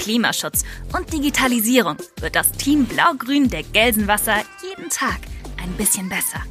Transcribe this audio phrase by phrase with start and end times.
[0.00, 0.64] Klimaschutz
[0.96, 5.20] und Digitalisierung wird das Team Blau-Grün der Gelsenwasser jeden Tag
[5.62, 6.42] ein bisschen besser.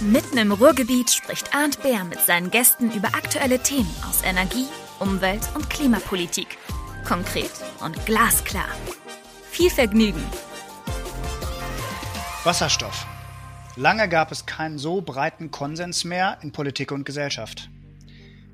[0.00, 4.66] Mitten im Ruhrgebiet spricht Arndt Bär mit seinen Gästen über aktuelle Themen aus Energie,
[5.00, 6.56] Umwelt und Klimapolitik.
[7.06, 7.50] Konkret
[7.80, 8.68] und glasklar.
[9.50, 10.24] Viel Vergnügen!
[12.44, 13.06] Wasserstoff.
[13.76, 17.68] Lange gab es keinen so breiten Konsens mehr in Politik und Gesellschaft.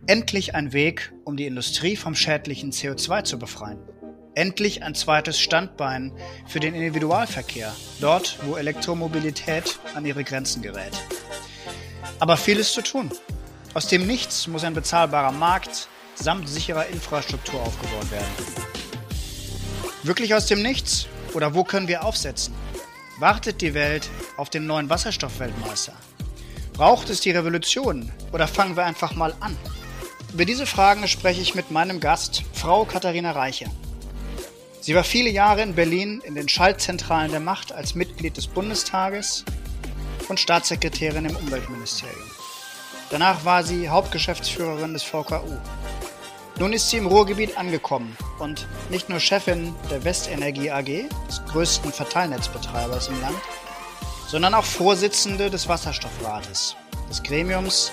[0.07, 3.79] Endlich ein Weg, um die Industrie vom schädlichen CO2 zu befreien.
[4.35, 6.13] Endlich ein zweites Standbein
[6.47, 10.93] für den Individualverkehr, dort wo Elektromobilität an ihre Grenzen gerät.
[12.19, 13.11] Aber vieles zu tun.
[13.75, 18.27] Aus dem Nichts muss ein bezahlbarer Markt samt sicherer Infrastruktur aufgebaut werden.
[20.03, 21.07] Wirklich aus dem Nichts?
[21.33, 22.55] Oder wo können wir aufsetzen?
[23.19, 25.95] Wartet die Welt auf den neuen Wasserstoffweltmeister?
[26.73, 29.57] Braucht es die Revolution oder fangen wir einfach mal an?
[30.33, 33.71] Über diese Fragen spreche ich mit meinem Gast, Frau Katharina Reiche.
[34.85, 39.43] Sie war viele Jahre in Berlin in den Schaltzentralen der Macht als Mitglied des Bundestages
[40.29, 42.31] und Staatssekretärin im Umweltministerium.
[43.09, 45.57] Danach war sie Hauptgeschäftsführerin des VKU.
[46.59, 51.91] Nun ist sie im Ruhrgebiet angekommen und nicht nur Chefin der Westenergie AG, des größten
[51.91, 53.41] Verteilnetzbetreibers im Land,
[54.29, 56.77] sondern auch Vorsitzende des Wasserstoffrates,
[57.09, 57.91] des Gremiums,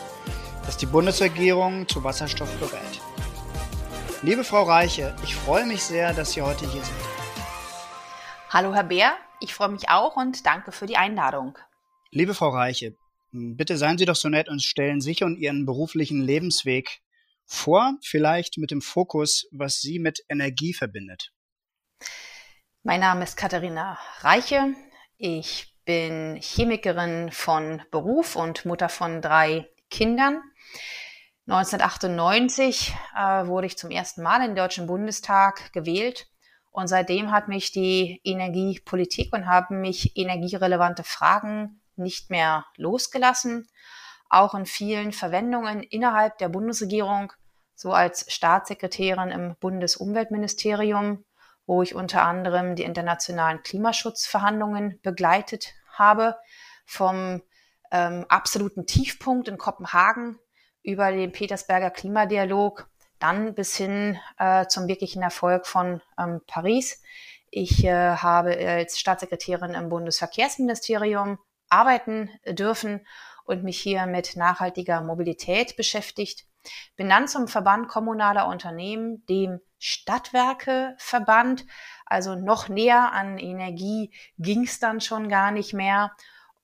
[0.66, 3.00] das die Bundesregierung zu Wasserstoff berät.
[4.24, 6.96] Liebe Frau Reiche, ich freue mich sehr, dass Sie heute hier sind.
[8.52, 11.58] Hallo Herr Bär, ich freue mich auch und danke für die Einladung.
[12.12, 12.96] Liebe Frau Reiche,
[13.32, 17.02] bitte seien Sie doch so nett und stellen sich und Ihren beruflichen Lebensweg
[17.48, 21.32] vor, vielleicht mit dem Fokus, was Sie mit Energie verbindet.
[22.84, 24.76] Mein Name ist Katharina Reiche.
[25.18, 30.44] Ich bin Chemikerin von Beruf und Mutter von drei Kindern.
[31.48, 36.28] 1998 äh, wurde ich zum ersten Mal in den Deutschen Bundestag gewählt
[36.72, 43.68] und seitdem hat mich die Energiepolitik und haben mich energierelevante Fragen nicht mehr losgelassen.
[44.30, 47.34] Auch in vielen Verwendungen innerhalb der Bundesregierung
[47.76, 51.26] so als Staatssekretärin im Bundesumweltministerium,
[51.66, 56.38] wo ich unter anderem die internationalen Klimaschutzverhandlungen begleitet habe,
[56.86, 57.42] vom
[57.92, 60.40] ähm, absoluten Tiefpunkt in Kopenhagen
[60.84, 67.02] über den Petersberger Klimadialog, dann bis hin äh, zum wirklichen Erfolg von ähm, Paris.
[67.50, 71.38] Ich äh, habe als Staatssekretärin im Bundesverkehrsministerium
[71.70, 73.06] arbeiten dürfen
[73.46, 76.46] und mich hier mit nachhaltiger Mobilität beschäftigt.
[76.96, 81.66] Bin dann zum Verband kommunaler Unternehmen, dem Stadtwerkeverband,
[82.06, 86.12] also noch näher an Energie ging es dann schon gar nicht mehr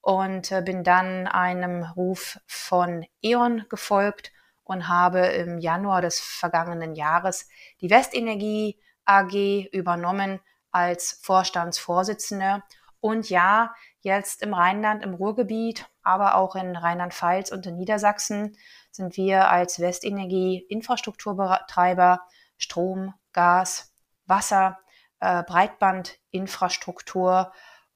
[0.00, 4.32] und äh, bin dann einem Ruf von E.ON gefolgt
[4.64, 7.48] und habe im Januar des vergangenen Jahres
[7.80, 12.62] die Westenergie AG übernommen als Vorstandsvorsitzende.
[13.00, 18.56] Und ja, jetzt im Rheinland, im Ruhrgebiet, aber auch in Rheinland-Pfalz und in Niedersachsen
[18.90, 22.20] sind wir als Westenergie Infrastrukturbetreiber
[22.56, 23.92] Strom, Gas,
[24.26, 24.78] Wasser,
[25.20, 27.52] äh, Breitbandinfrastruktur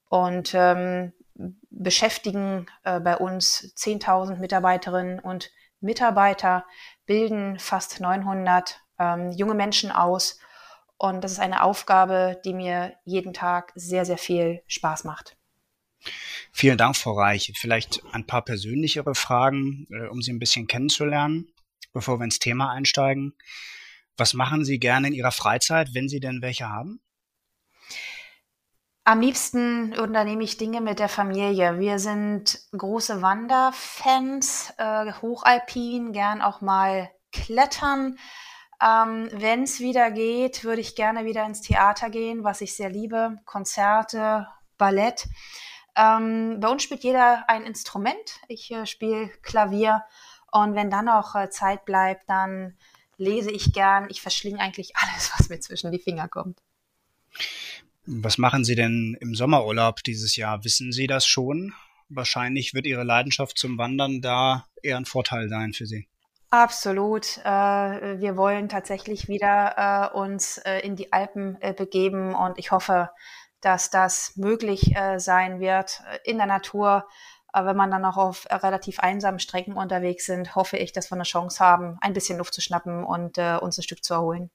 [0.08, 1.12] und ähm,
[1.70, 5.50] beschäftigen äh, bei uns 10.000 Mitarbeiterinnen und
[5.81, 6.65] Mitarbeiter,
[7.06, 10.38] bilden fast 900 ähm, junge Menschen aus.
[10.97, 15.37] Und das ist eine Aufgabe, die mir jeden Tag sehr, sehr viel Spaß macht.
[16.53, 17.53] Vielen Dank, Frau Reich.
[17.56, 21.53] Vielleicht ein paar persönlichere Fragen, äh, um Sie ein bisschen kennenzulernen,
[21.93, 23.34] bevor wir ins Thema einsteigen.
[24.16, 27.00] Was machen Sie gerne in Ihrer Freizeit, wenn Sie denn welche haben?
[29.04, 31.81] Am liebsten unternehme ich Dinge mit der Familie.
[31.81, 38.16] Wir sind große Wanderfans, äh, hochalpin, gern auch mal klettern.
[38.81, 42.90] Ähm, Wenn es wieder geht, würde ich gerne wieder ins Theater gehen, was ich sehr
[42.90, 43.40] liebe.
[43.44, 44.46] Konzerte,
[44.78, 45.26] Ballett.
[45.96, 48.40] Ähm, bei uns spielt jeder ein Instrument.
[48.46, 50.04] Ich äh, spiele Klavier
[50.52, 52.78] und wenn dann noch äh, Zeit bleibt, dann
[53.16, 54.06] lese ich gern.
[54.10, 56.60] Ich verschlinge eigentlich alles, was mir zwischen die Finger kommt.
[58.04, 60.64] Was machen Sie denn im Sommerurlaub dieses Jahr?
[60.64, 61.72] Wissen Sie das schon?
[62.08, 66.08] Wahrscheinlich wird Ihre Leidenschaft zum Wandern da eher ein Vorteil sein für Sie.
[66.52, 67.38] Absolut.
[67.38, 73.08] Äh, wir wollen tatsächlich wieder äh, uns äh, in die Alpen begeben und ich hoffe,
[73.62, 77.06] dass das möglich sein wird in der Natur.
[77.54, 81.22] Wenn man dann auch auf relativ einsamen Strecken unterwegs sind, hoffe ich, dass wir eine
[81.22, 84.50] Chance haben, ein bisschen Luft zu schnappen und uns ein Stück zu erholen.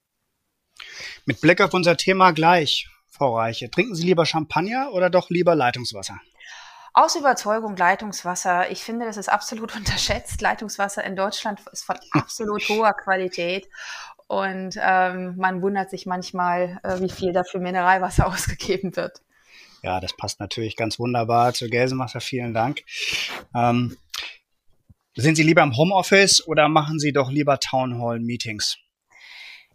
[1.24, 2.86] Mit Blick auf unser Thema gleich,
[3.18, 6.20] Frau Reiche, trinken Sie lieber Champagner oder doch lieber Leitungswasser?
[6.94, 8.70] Aus Überzeugung Leitungswasser.
[8.70, 10.40] Ich finde, das ist absolut unterschätzt.
[10.40, 13.68] Leitungswasser in Deutschland ist von absolut hoher Qualität.
[14.28, 19.20] Und ähm, man wundert sich manchmal, äh, wie viel dafür Mineralwasser ausgegeben wird.
[19.82, 22.20] Ja, das passt natürlich ganz wunderbar zu Gelsenwasser.
[22.20, 22.82] Vielen Dank.
[23.54, 23.96] Ähm,
[25.14, 28.78] sind Sie lieber im Homeoffice oder machen Sie doch lieber Townhall-Meetings?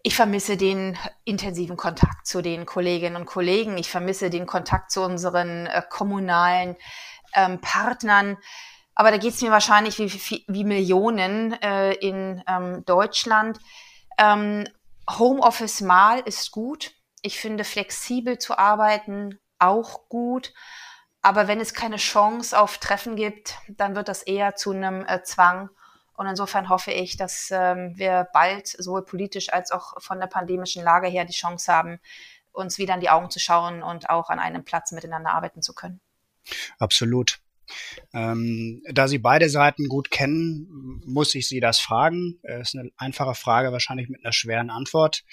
[0.06, 3.78] Ich vermisse den intensiven Kontakt zu den Kolleginnen und Kollegen.
[3.78, 6.76] Ich vermisse den Kontakt zu unseren äh, kommunalen
[7.34, 8.38] ähm, Partnern.
[8.96, 13.60] Aber da geht es mir wahrscheinlich wie, wie, wie Millionen äh, in ähm, Deutschland.
[14.18, 14.66] Ähm,
[15.10, 16.92] Homeoffice mal ist gut.
[17.22, 20.54] Ich finde flexibel zu arbeiten auch gut.
[21.22, 25.24] Aber wenn es keine Chance auf Treffen gibt, dann wird das eher zu einem äh,
[25.24, 25.70] Zwang.
[26.24, 30.82] Und insofern hoffe ich, dass ähm, wir bald sowohl politisch als auch von der pandemischen
[30.82, 32.00] Lage her die Chance haben,
[32.54, 35.74] uns wieder in die Augen zu schauen und auch an einem Platz miteinander arbeiten zu
[35.74, 36.00] können.
[36.80, 37.40] Absolut.
[38.14, 42.40] Ähm, da Sie beide Seiten gut kennen, muss ich Sie das fragen.
[42.44, 45.26] Das äh, ist eine einfache Frage, wahrscheinlich mit einer schweren Antwort.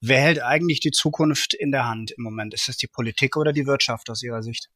[0.00, 2.54] Wer hält eigentlich die Zukunft in der Hand im Moment?
[2.54, 4.68] Ist das die Politik oder die Wirtschaft aus Ihrer Sicht?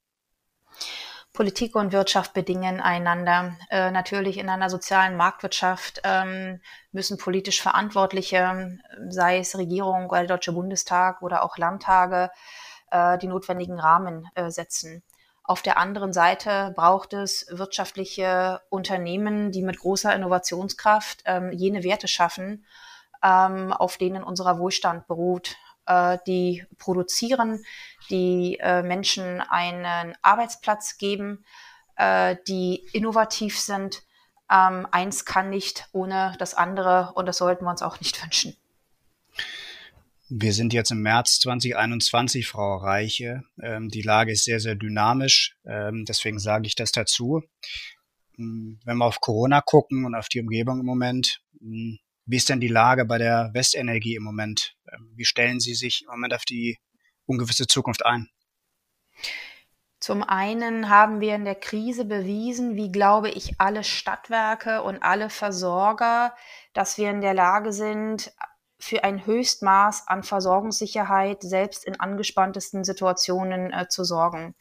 [1.33, 3.57] Politik und Wirtschaft bedingen einander.
[3.71, 6.61] Äh, natürlich in einer sozialen Marktwirtschaft ähm,
[6.91, 8.79] müssen politisch Verantwortliche,
[9.09, 12.31] sei es Regierung oder der Deutsche Bundestag oder auch Landtage,
[12.91, 15.03] äh, die notwendigen Rahmen äh, setzen.
[15.45, 22.07] Auf der anderen Seite braucht es wirtschaftliche Unternehmen, die mit großer Innovationskraft ähm, jene Werte
[22.07, 22.67] schaffen,
[23.23, 25.57] ähm, auf denen unser Wohlstand beruht,
[25.89, 27.65] äh, die produzieren,
[28.11, 31.45] die äh, Menschen einen Arbeitsplatz geben,
[31.97, 34.03] äh, die innovativ sind.
[34.51, 38.57] Ähm, eins kann nicht ohne das andere und das sollten wir uns auch nicht wünschen.
[40.31, 43.45] Wir sind jetzt im März 2021, Frau Reiche.
[43.63, 45.57] Ähm, die Lage ist sehr, sehr dynamisch.
[45.65, 47.43] Ähm, deswegen sage ich das dazu.
[48.39, 52.51] Ähm, wenn wir auf Corona gucken und auf die Umgebung im Moment, hm, wie ist
[52.51, 54.77] denn die Lage bei der Westenergie im Moment?
[54.93, 56.79] Ähm, wie stellen Sie sich im Moment auf die
[57.25, 58.29] ungewisse Zukunft ein?
[59.99, 65.31] Zum einen haben wir in der Krise bewiesen, wie glaube ich, alle Stadtwerke und alle
[65.31, 66.37] Versorger,
[66.73, 68.31] dass wir in der Lage sind,
[68.79, 74.55] für ein Höchstmaß an Versorgungssicherheit selbst in angespanntesten Situationen äh, zu sorgen.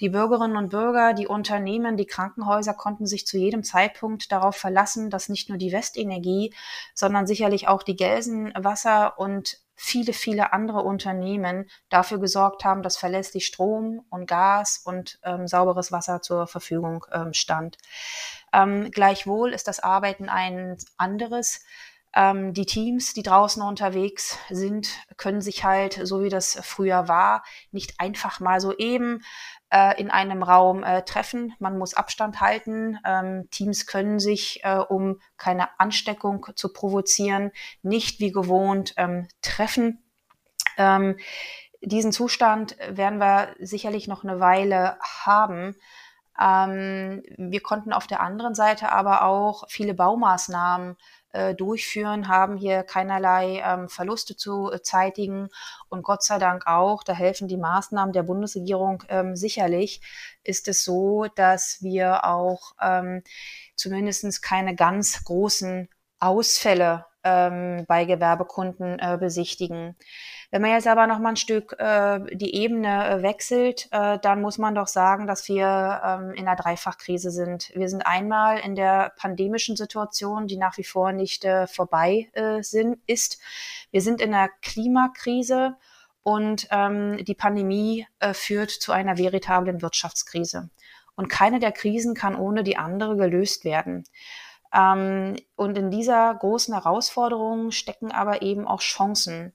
[0.00, 5.10] Die Bürgerinnen und Bürger, die Unternehmen, die Krankenhäuser konnten sich zu jedem Zeitpunkt darauf verlassen,
[5.10, 6.54] dass nicht nur die Westenergie,
[6.94, 13.46] sondern sicherlich auch die Gelsenwasser und viele, viele andere Unternehmen dafür gesorgt haben, dass verlässlich
[13.46, 17.78] Strom und Gas und ähm, sauberes Wasser zur Verfügung ähm, stand.
[18.52, 21.60] Ähm, gleichwohl ist das Arbeiten ein anderes.
[22.14, 27.44] Ähm, die Teams, die draußen unterwegs sind, können sich halt, so wie das früher war,
[27.70, 29.22] nicht einfach mal so eben
[29.70, 31.54] äh, in einem Raum äh, treffen.
[31.58, 32.98] Man muss Abstand halten.
[33.04, 37.52] Ähm, Teams können sich, äh, um keine Ansteckung zu provozieren,
[37.82, 40.02] nicht wie gewohnt ähm, treffen.
[40.76, 41.16] Ähm,
[41.80, 45.76] diesen Zustand werden wir sicherlich noch eine Weile haben.
[46.40, 50.96] Ähm, wir konnten auf der anderen Seite aber auch viele Baumaßnahmen
[51.32, 55.48] äh, durchführen, haben hier keinerlei ähm, Verluste zu äh, zeitigen.
[55.88, 60.00] Und Gott sei Dank auch, da helfen die Maßnahmen der Bundesregierung ähm, sicherlich,
[60.44, 63.22] ist es so, dass wir auch ähm,
[63.76, 69.96] zumindest keine ganz großen Ausfälle ähm, bei Gewerbekunden äh, besichtigen.
[70.50, 74.40] Wenn man jetzt aber noch mal ein Stück äh, die Ebene äh, wechselt, äh, dann
[74.40, 77.70] muss man doch sagen, dass wir ähm, in einer Dreifachkrise sind.
[77.74, 82.62] Wir sind einmal in der pandemischen Situation, die nach wie vor nicht äh, vorbei äh,
[82.62, 83.38] sind, ist.
[83.90, 85.76] Wir sind in einer Klimakrise
[86.22, 90.70] und ähm, die Pandemie äh, führt zu einer veritablen Wirtschaftskrise.
[91.14, 94.04] Und keine der Krisen kann ohne die andere gelöst werden.
[94.74, 99.54] Ähm, und in dieser großen Herausforderung stecken aber eben auch Chancen.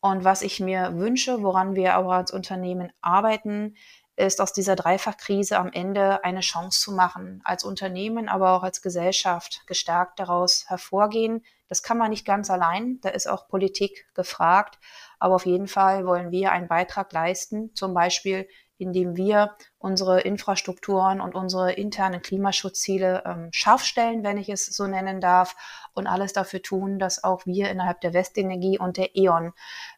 [0.00, 3.74] Und was ich mir wünsche, woran wir auch als Unternehmen arbeiten,
[4.16, 8.80] ist aus dieser Dreifachkrise am Ende eine Chance zu machen, als Unternehmen, aber auch als
[8.80, 11.44] Gesellschaft gestärkt daraus hervorgehen.
[11.68, 14.78] Das kann man nicht ganz allein, da ist auch Politik gefragt,
[15.18, 18.46] aber auf jeden Fall wollen wir einen Beitrag leisten, zum Beispiel
[18.84, 24.86] indem wir unsere Infrastrukturen und unsere internen Klimaschutzziele ähm, scharf stellen, wenn ich es so
[24.86, 25.56] nennen darf,
[25.94, 29.52] und alles dafür tun, dass auch wir innerhalb der Westenergie und der E.ON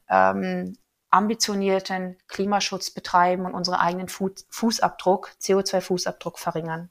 [0.09, 0.77] ähm,
[1.11, 6.91] ambitionierten Klimaschutz betreiben und unseren eigenen Fußabdruck, CO2-Fußabdruck verringern.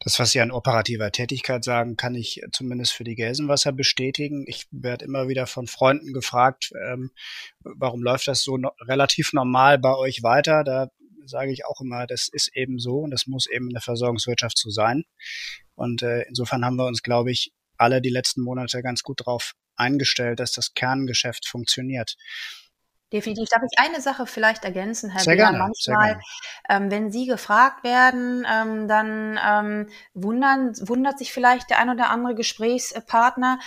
[0.00, 4.44] Das, was Sie an operativer Tätigkeit sagen, kann ich zumindest für die Gelsenwasser bestätigen.
[4.48, 7.12] Ich werde immer wieder von Freunden gefragt, ähm,
[7.60, 10.64] warum läuft das so no relativ normal bei euch weiter?
[10.64, 10.88] Da
[11.26, 14.58] sage ich auch immer, das ist eben so und das muss eben in der Versorgungswirtschaft
[14.58, 15.04] so sein.
[15.74, 19.54] Und äh, insofern haben wir uns, glaube ich, alle die letzten Monate ganz gut darauf
[19.76, 22.16] eingestellt, dass das Kerngeschäft funktioniert.
[23.12, 23.48] Definitiv.
[23.50, 26.18] Darf ich eine Sache vielleicht ergänzen, Herr sehr Gerne, Manchmal,
[26.68, 32.10] ähm, wenn Sie gefragt werden, ähm, dann ähm, wundern, wundert sich vielleicht der ein oder
[32.10, 33.58] andere Gesprächspartner.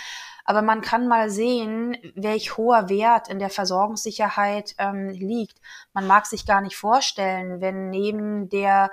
[0.44, 5.58] Aber man kann mal sehen, welch hoher Wert in der Versorgungssicherheit ähm, liegt.
[5.92, 8.90] Man mag sich gar nicht vorstellen, wenn neben der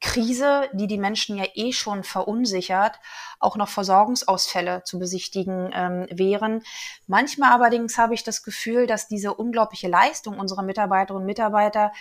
[0.00, 3.00] Krise, die die Menschen ja eh schon verunsichert,
[3.40, 6.62] auch noch Versorgungsausfälle zu besichtigen ähm, wären.
[7.06, 11.92] Manchmal allerdings habe ich das Gefühl, dass diese unglaubliche Leistung unserer Mitarbeiterinnen und Mitarbeiter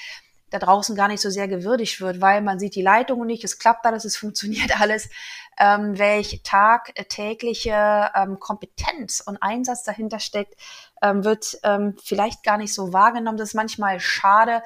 [0.49, 3.59] da draußen gar nicht so sehr gewürdigt wird, weil man sieht die Leitungen nicht, es
[3.59, 5.09] klappt alles, es funktioniert alles.
[5.59, 10.55] Ähm, welch tagtägliche ähm, Kompetenz und Einsatz dahinter steckt,
[11.01, 13.37] ähm, wird ähm, vielleicht gar nicht so wahrgenommen.
[13.37, 14.61] Das ist manchmal schade,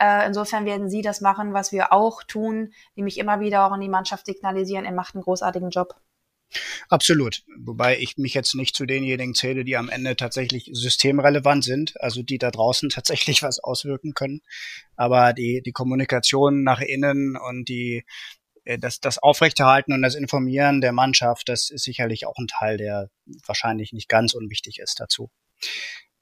[0.00, 3.80] äh, insofern werden Sie das machen, was wir auch tun, nämlich immer wieder auch an
[3.80, 5.94] die Mannschaft signalisieren, er macht einen großartigen Job.
[6.88, 7.44] Absolut.
[7.58, 12.22] Wobei ich mich jetzt nicht zu denjenigen zähle, die am Ende tatsächlich systemrelevant sind, also
[12.22, 14.40] die da draußen tatsächlich was auswirken können.
[14.96, 18.04] Aber die, die Kommunikation nach innen und die,
[18.64, 22.78] äh, das, das Aufrechterhalten und das Informieren der Mannschaft, das ist sicherlich auch ein Teil,
[22.78, 23.10] der
[23.46, 25.30] wahrscheinlich nicht ganz unwichtig ist dazu.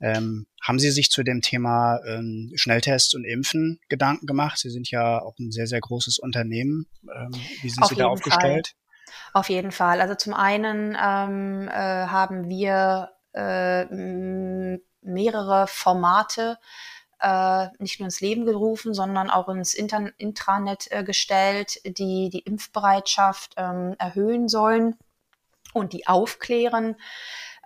[0.00, 4.58] Ähm, haben Sie sich zu dem Thema ähm, Schnelltests und Impfen Gedanken gemacht?
[4.58, 6.86] Sie sind ja auch ein sehr, sehr großes Unternehmen.
[7.14, 8.68] Ähm, wie sind Auf Sie da aufgestellt?
[8.68, 9.32] Fall.
[9.32, 10.00] Auf jeden Fall.
[10.00, 13.84] Also zum einen ähm, äh, haben wir äh,
[15.02, 16.58] mehrere Formate
[17.20, 22.40] äh, nicht nur ins Leben gerufen, sondern auch ins Inter Intranet äh, gestellt, die die
[22.40, 24.96] Impfbereitschaft ähm, erhöhen sollen
[25.72, 26.96] und die aufklären.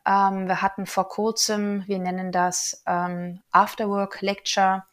[0.07, 4.85] Ähm, wir hatten vor kurzem, wir nennen das ähm, Afterwork Lecture,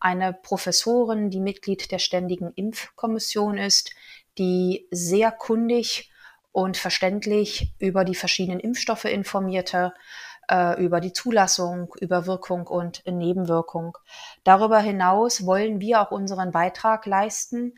[0.00, 3.92] eine Professorin, die Mitglied der Ständigen Impfkommission ist,
[4.38, 6.10] die sehr kundig
[6.52, 9.94] und verständlich über die verschiedenen Impfstoffe informierte,
[10.50, 13.96] äh, über die Zulassung, über Wirkung und Nebenwirkung.
[14.44, 17.74] Darüber hinaus wollen wir auch unseren Beitrag leisten.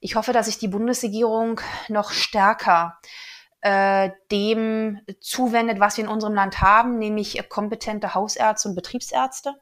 [0.00, 3.33] Ich hoffe, dass sich die Bundesregierung noch stärker äh,
[3.64, 9.54] dem zuwendet, was wir in unserem Land haben, nämlich kompetente Hausärzte und Betriebsärzte.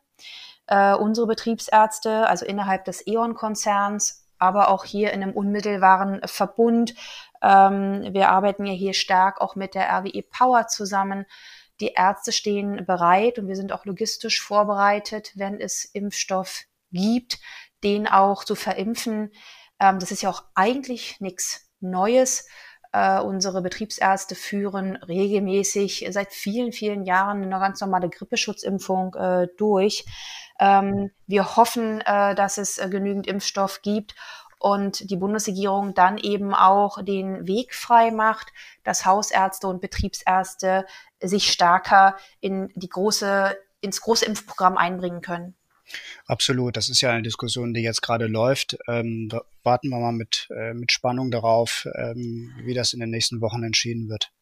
[0.67, 6.95] Äh, unsere Betriebsärzte, also innerhalb des E.ON-Konzerns, aber auch hier in einem unmittelbaren Verbund.
[7.43, 11.27] Ähm, wir arbeiten ja hier stark auch mit der RWE Power zusammen.
[11.81, 17.39] Die Ärzte stehen bereit und wir sind auch logistisch vorbereitet, wenn es Impfstoff gibt,
[17.83, 19.33] den auch zu verimpfen.
[19.81, 22.47] Ähm, das ist ja auch eigentlich nichts Neues.
[22.93, 30.05] Äh, unsere Betriebsärzte führen regelmäßig seit vielen, vielen Jahren eine ganz normale Grippeschutzimpfung äh, durch.
[30.61, 34.15] Ähm, wir hoffen, äh, dass es äh, genügend Impfstoff gibt
[34.59, 38.53] und die Bundesregierung dann eben auch den Weg frei macht,
[38.85, 40.87] dass Hausärzte und Betriebsärzte
[41.21, 45.57] sich stärker in die große, ins große Impfprogramm einbringen können.
[46.27, 48.77] Absolut, das ist ja eine Diskussion, die jetzt gerade läuft.
[48.89, 49.31] Ähm,
[49.63, 53.63] warten wir mal mit, äh, mit Spannung darauf, ähm, wie das in den nächsten Wochen
[53.63, 54.33] entschieden wird.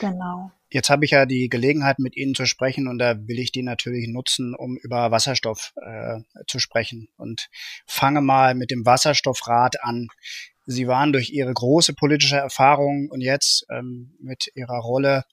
[0.00, 0.50] Genau.
[0.70, 3.62] Jetzt habe ich ja die Gelegenheit, mit Ihnen zu sprechen und da will ich die
[3.62, 7.08] natürlich nutzen, um über Wasserstoff äh, zu sprechen.
[7.16, 7.48] Und
[7.86, 10.08] fange mal mit dem Wasserstoffrat an.
[10.66, 15.24] Sie waren durch Ihre große politische Erfahrung und jetzt ähm, mit Ihrer Rolle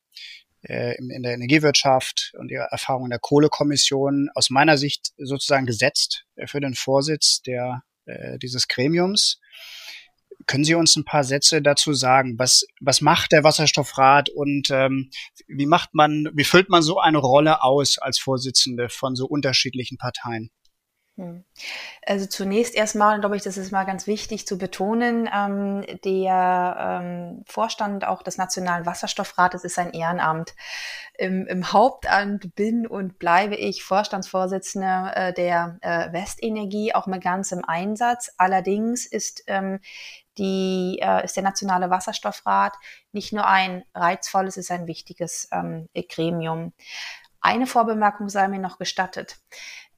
[0.63, 6.25] äh, in der Energiewirtschaft und ihre Erfahrung in der Kohlekommission aus meiner Sicht sozusagen gesetzt
[6.36, 9.39] äh, für den Vorsitz der, äh, dieses Gremiums.
[10.46, 12.38] Können Sie uns ein paar Sätze dazu sagen?
[12.38, 15.10] Was, was macht der Wasserstoffrat und ähm,
[15.48, 19.98] wie macht man, wie füllt man so eine Rolle aus als Vorsitzende von so unterschiedlichen
[19.98, 20.50] Parteien?
[21.15, 21.43] Hm.
[22.08, 27.43] Also zunächst erstmal, glaube ich, das ist mal ganz wichtig zu betonen, ähm, der ähm,
[27.46, 30.55] Vorstand auch des Nationalen Wasserstoffrates ist ein Ehrenamt.
[31.15, 37.63] Im, im Hauptamt bin und bleibe ich Vorstandsvorsitzende äh, der äh, Westenergie, auch mit ganzem
[37.63, 38.34] Einsatz.
[38.39, 39.79] Allerdings ist ähm,
[40.39, 42.74] die äh, ist der Nationale Wasserstoffrat
[43.12, 46.74] nicht nur ein reizvolles, ist ein wichtiges ähm, Gremium.
[47.46, 49.38] Eine Vorbemerkung sei mir noch gestattet.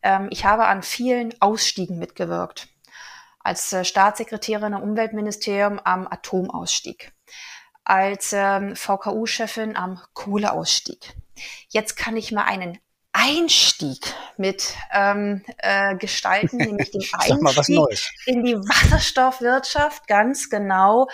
[0.05, 2.69] Ähm, ich habe an vielen Ausstiegen mitgewirkt.
[3.39, 7.11] Als äh, Staatssekretärin im Umweltministerium am Atomausstieg.
[7.83, 11.15] Als ähm, VKU-Chefin am Kohleausstieg.
[11.69, 12.77] Jetzt kann ich mal einen
[13.17, 17.79] Einstieg mit ähm, äh, gestalten, nämlich den Einstieg
[18.25, 21.07] in die Wasserstoffwirtschaft, ganz genau,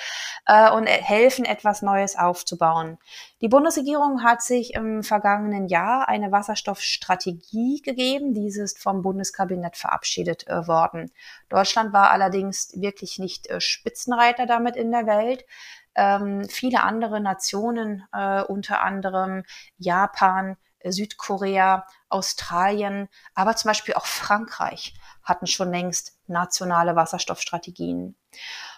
[0.48, 2.98] äh, und helfen, etwas Neues aufzubauen.
[3.41, 8.34] Die Bundesregierung hat sich im vergangenen Jahr eine Wasserstoffstrategie gegeben.
[8.34, 11.12] Diese ist vom Bundeskabinett verabschiedet äh, worden.
[11.50, 15.46] Deutschland war allerdings wirklich nicht äh, Spitzenreiter damit in der Welt.
[15.93, 19.43] Ähm, viele andere Nationen, äh, unter anderem
[19.77, 28.15] Japan, Südkorea, Australien, aber zum Beispiel auch Frankreich hatten schon längst nationale Wasserstoffstrategien.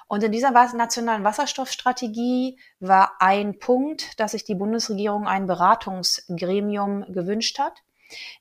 [0.07, 7.59] Und in dieser nationalen Wasserstoffstrategie war ein Punkt, dass sich die Bundesregierung ein Beratungsgremium gewünscht
[7.59, 7.81] hat,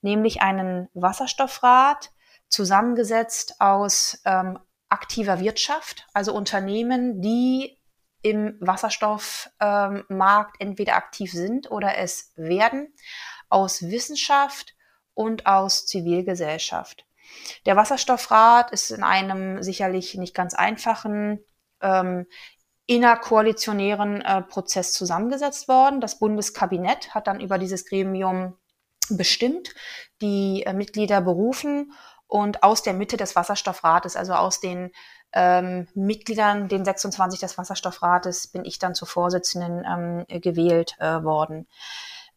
[0.00, 2.10] nämlich einen Wasserstoffrat,
[2.48, 4.58] zusammengesetzt aus ähm,
[4.90, 7.78] aktiver Wirtschaft, also Unternehmen, die
[8.20, 12.92] im Wasserstoffmarkt ähm, entweder aktiv sind oder es werden,
[13.52, 14.74] aus Wissenschaft
[15.14, 17.04] und aus Zivilgesellschaft.
[17.66, 21.40] Der Wasserstoffrat ist in einem sicherlich nicht ganz einfachen
[21.80, 22.26] ähm,
[22.86, 26.00] innerkoalitionären äh, Prozess zusammengesetzt worden.
[26.00, 28.56] Das Bundeskabinett hat dann über dieses Gremium
[29.08, 29.74] bestimmt,
[30.20, 31.92] die äh, Mitglieder berufen
[32.26, 34.90] und aus der Mitte des Wasserstoffrates, also aus den
[35.32, 39.84] ähm, Mitgliedern, den 26 des Wasserstoffrates, bin ich dann zur Vorsitzenden
[40.28, 41.66] ähm, gewählt äh, worden.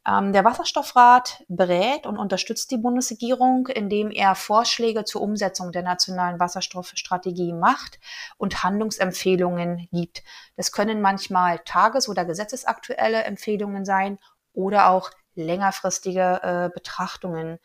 [0.07, 6.39] Ähm, der Wasserstoffrat berät und unterstützt die Bundesregierung, indem er Vorschläge zur Umsetzung der nationalen
[6.39, 7.99] Wasserstoffstrategie macht
[8.37, 10.23] und Handlungsempfehlungen gibt.
[10.55, 14.19] Das können manchmal tages- oder gesetzesaktuelle Empfehlungen sein
[14.53, 17.59] oder auch längerfristige äh, Betrachtungen.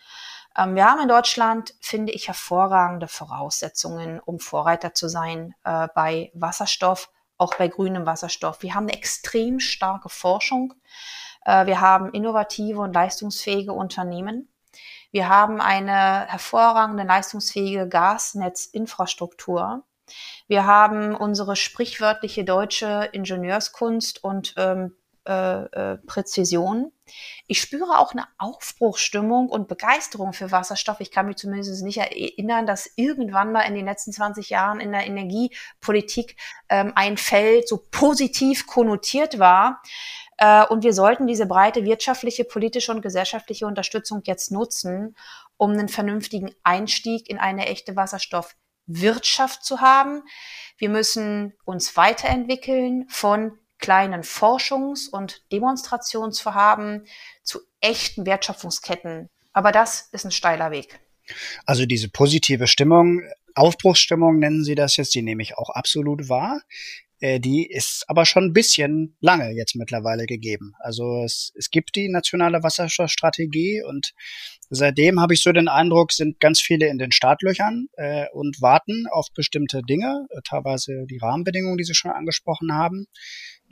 [0.56, 6.30] Ähm, wir haben in Deutschland, finde ich, hervorragende Voraussetzungen, um Vorreiter zu sein äh, bei
[6.34, 8.62] Wasserstoff, auch bei grünem Wasserstoff.
[8.62, 10.74] Wir haben eine extrem starke Forschung.
[11.50, 14.48] Äh, wir haben innovative und leistungsfähige Unternehmen.
[15.10, 19.82] Wir haben eine hervorragende, leistungsfähige Gasnetzinfrastruktur.
[20.46, 24.94] Wir haben unsere sprichwörtliche deutsche Ingenieurskunst und ähm,
[25.28, 26.92] äh, äh, Präzision.
[27.46, 31.00] Ich spüre auch eine Aufbruchsstimmung und Begeisterung für Wasserstoff.
[31.00, 34.92] Ich kann mich zumindest nicht erinnern, dass irgendwann mal in den letzten 20 Jahren in
[34.92, 36.36] der Energiepolitik
[36.68, 39.82] ähm, ein Feld so positiv konnotiert war.
[40.40, 45.14] Äh, und wir sollten diese breite wirtschaftliche, politische und gesellschaftliche Unterstützung jetzt nutzen,
[45.56, 50.22] um einen vernünftigen Einstieg in eine echte Wasserstoffwirtschaft zu haben.
[50.78, 57.06] Wir müssen uns weiterentwickeln von kleinen Forschungs- und Demonstrationsvorhaben
[57.42, 59.28] zu echten Wertschöpfungsketten.
[59.52, 61.00] Aber das ist ein steiler Weg.
[61.66, 63.22] Also diese positive Stimmung,
[63.54, 66.62] Aufbruchsstimmung nennen Sie das jetzt, die nehme ich auch absolut wahr.
[67.20, 70.72] Äh, die ist aber schon ein bisschen lange jetzt mittlerweile gegeben.
[70.80, 74.12] Also es, es gibt die nationale Wasserstoffstrategie und
[74.70, 79.06] seitdem habe ich so den Eindruck, sind ganz viele in den Startlöchern äh, und warten
[79.10, 83.06] auf bestimmte Dinge, äh, teilweise die Rahmenbedingungen, die Sie schon angesprochen haben.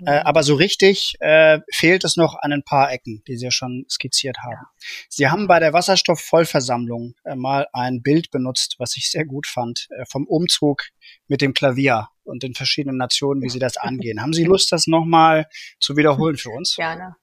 [0.06, 0.26] Äh, mhm.
[0.26, 3.84] aber so richtig äh, fehlt es noch an ein paar Ecken, die Sie ja schon
[3.90, 4.66] skizziert haben.
[5.08, 9.88] Sie haben bei der Wasserstoffvollversammlung äh, mal ein Bild benutzt, was ich sehr gut fand,
[9.90, 10.84] äh, vom Umzug
[11.26, 14.22] mit dem Klavier und den verschiedenen Nationen, wie Sie das angehen.
[14.22, 15.46] haben Sie Lust, das nochmal
[15.80, 16.76] zu wiederholen für uns?
[16.76, 17.16] Gerne.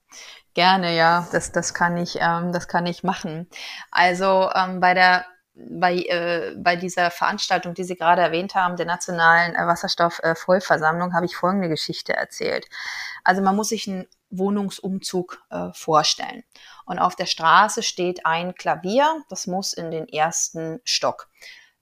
[0.55, 3.47] Gerne, ja, das, das kann ich, ähm, das kann ich machen.
[3.91, 5.25] Also ähm, bei der
[5.57, 11.13] bei, äh, bei dieser Veranstaltung, die Sie gerade erwähnt haben, der Nationalen äh, Wasserstoffvollversammlung, äh,
[11.13, 12.67] habe ich folgende Geschichte erzählt.
[13.23, 16.43] Also man muss sich einen Wohnungsumzug äh, vorstellen.
[16.85, 21.29] Und auf der Straße steht ein Klavier, das muss in den ersten Stock.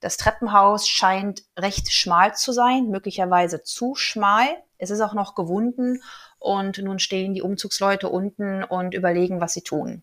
[0.00, 4.46] Das Treppenhaus scheint recht schmal zu sein, möglicherweise zu schmal.
[4.78, 6.02] Es ist auch noch gewunden
[6.44, 10.02] und nun stehen die Umzugsleute unten und überlegen, was sie tun.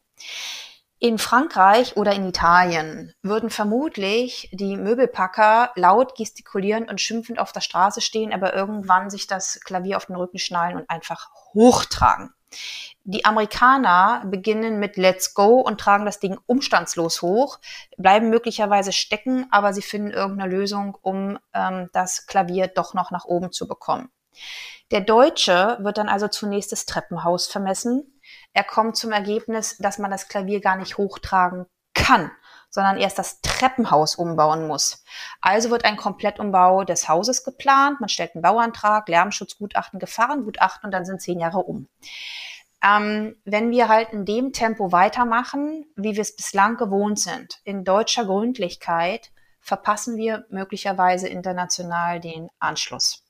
[1.04, 7.62] In Frankreich oder in Italien würden vermutlich die Möbelpacker laut gestikulieren und schimpfend auf der
[7.62, 12.34] Straße stehen, aber irgendwann sich das Klavier auf den Rücken schnallen und einfach hochtragen.
[13.04, 17.60] Die Amerikaner beginnen mit Let's Go und tragen das Ding umstandslos hoch,
[17.98, 23.26] bleiben möglicherweise stecken, aber sie finden irgendeine Lösung, um ähm, das Klavier doch noch nach
[23.26, 24.12] oben zu bekommen.
[24.92, 28.12] Der Deutsche wird dann also zunächst das Treppenhaus vermessen,
[28.54, 32.32] er kommt zum Ergebnis, dass man das Klavier gar nicht hochtragen kann,
[32.70, 35.04] sondern erst das Treppenhaus umbauen muss.
[35.42, 38.00] Also wird ein Komplettumbau des Hauses geplant.
[38.00, 41.88] Man stellt einen Bauantrag, Lärmschutzgutachten, Gefahrengutachten und dann sind zehn Jahre um.
[42.84, 47.84] Ähm, wenn wir halt in dem Tempo weitermachen, wie wir es bislang gewohnt sind, in
[47.84, 53.24] deutscher Gründlichkeit, verpassen wir möglicherweise international den Anschluss.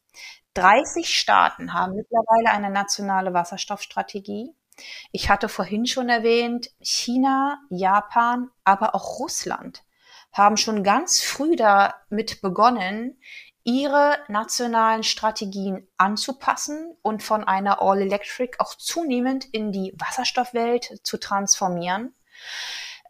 [0.54, 4.54] 30 Staaten haben mittlerweile eine nationale Wasserstoffstrategie.
[5.12, 9.84] Ich hatte vorhin schon erwähnt, China, Japan, aber auch Russland
[10.34, 13.20] haben schon ganz früh damit begonnen,
[13.64, 22.16] ihre nationalen Strategien anzupassen und von einer All-Electric auch zunehmend in die Wasserstoffwelt zu transformieren.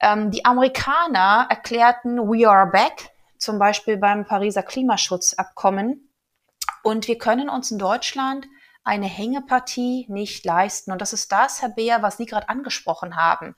[0.02, 6.11] Ähm, die Amerikaner erklärten We are back, zum Beispiel beim Pariser Klimaschutzabkommen.
[6.84, 8.48] Und wir können uns in Deutschland
[8.84, 10.92] eine Hängepartie nicht leisten.
[10.92, 13.56] Und das ist das, Herr Beer, was Sie gerade angesprochen haben.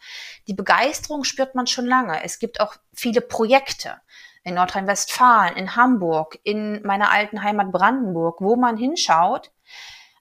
[0.47, 2.23] Die Begeisterung spürt man schon lange.
[2.23, 4.01] Es gibt auch viele Projekte
[4.43, 9.51] in Nordrhein-Westfalen, in Hamburg, in meiner alten Heimat Brandenburg, wo man hinschaut.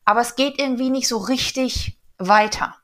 [0.05, 2.77] Aber es geht irgendwie nicht so richtig weiter.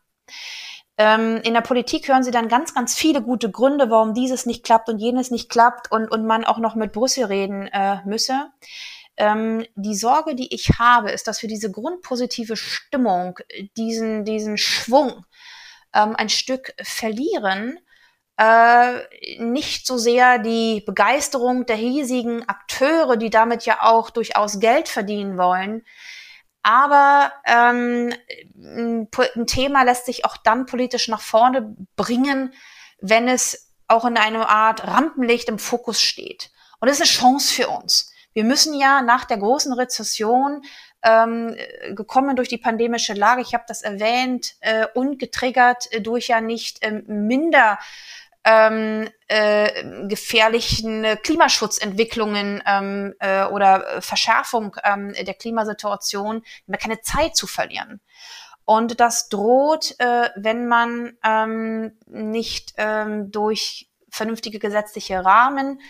[0.96, 4.64] Ähm, in der Politik hören Sie dann ganz, ganz viele gute Gründe, warum dieses nicht
[4.64, 8.50] klappt und jenes nicht klappt und, und man auch noch mit Brüssel reden äh, müsse.
[9.18, 13.38] Ähm, die Sorge, die ich habe, ist, dass wir diese grundpositive Stimmung,
[13.76, 15.26] diesen, diesen Schwung
[15.92, 17.78] ähm, ein Stück verlieren,
[18.38, 19.00] äh,
[19.38, 25.36] nicht so sehr die Begeisterung der hiesigen Akteure, die damit ja auch durchaus Geld verdienen
[25.36, 25.84] wollen.
[26.62, 28.14] Aber ähm,
[28.54, 32.54] ein Thema lässt sich auch dann politisch nach vorne bringen,
[33.00, 36.50] wenn es auch in einer Art Rampenlicht im Fokus steht.
[36.78, 38.07] Und das ist eine Chance für uns.
[38.32, 40.62] Wir müssen ja nach der großen Rezession
[41.02, 41.56] ähm,
[41.92, 46.40] gekommen durch die pandemische Lage, ich habe das erwähnt, äh, und getriggert äh, durch ja
[46.40, 47.78] nicht äh, minder
[48.44, 57.46] ähm, äh, gefährlichen Klimaschutzentwicklungen ähm, äh, oder Verschärfung ähm, der Klimasituation, wir keine Zeit zu
[57.46, 58.00] verlieren.
[58.64, 65.80] Und das droht, äh, wenn man ähm, nicht ähm, durch vernünftige gesetzliche Rahmen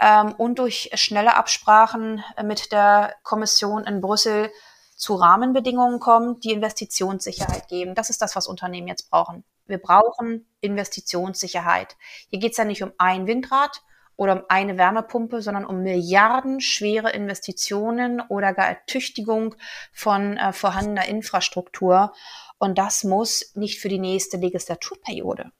[0.00, 4.50] ähm, und durch schnelle Absprachen mit der Kommission in Brüssel
[4.96, 7.94] zu Rahmenbedingungen kommt, die Investitionssicherheit geben.
[7.94, 9.44] Das ist das, was Unternehmen jetzt brauchen.
[9.66, 11.96] Wir brauchen Investitionssicherheit.
[12.28, 13.82] Hier geht es ja nicht um ein Windrad
[14.16, 19.54] oder um eine Wärmepumpe, sondern um milliardenschwere Investitionen oder gar Ertüchtigung
[19.94, 22.12] von äh, vorhandener Infrastruktur.
[22.58, 25.50] Und das muss nicht für die nächste Legislaturperiode,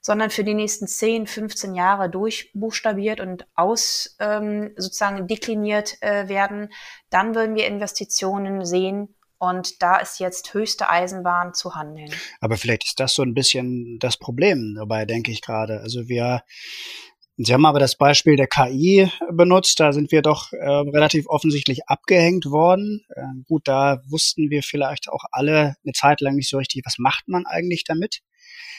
[0.00, 6.70] sondern für die nächsten 10, 15 Jahre durchbuchstabiert und aus ähm, sozusagen dekliniert äh, werden.
[7.10, 12.10] Dann würden wir Investitionen sehen, und da ist jetzt höchste Eisenbahn zu handeln.
[12.40, 15.80] Aber vielleicht ist das so ein bisschen das Problem dabei, denke ich gerade.
[15.80, 16.42] Also wir
[17.42, 19.80] Sie haben aber das Beispiel der KI benutzt.
[19.80, 23.06] Da sind wir doch äh, relativ offensichtlich abgehängt worden.
[23.16, 26.98] Äh, gut, da wussten wir vielleicht auch alle eine Zeit lang nicht so richtig, was
[26.98, 28.20] macht man eigentlich damit.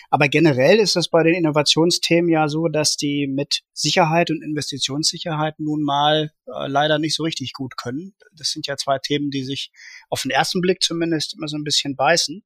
[0.09, 5.59] Aber generell ist es bei den Innovationsthemen ja so, dass die mit Sicherheit und Investitionssicherheit
[5.59, 8.13] nun mal äh, leider nicht so richtig gut können.
[8.33, 9.71] Das sind ja zwei Themen, die sich
[10.09, 12.43] auf den ersten Blick zumindest immer so ein bisschen beißen.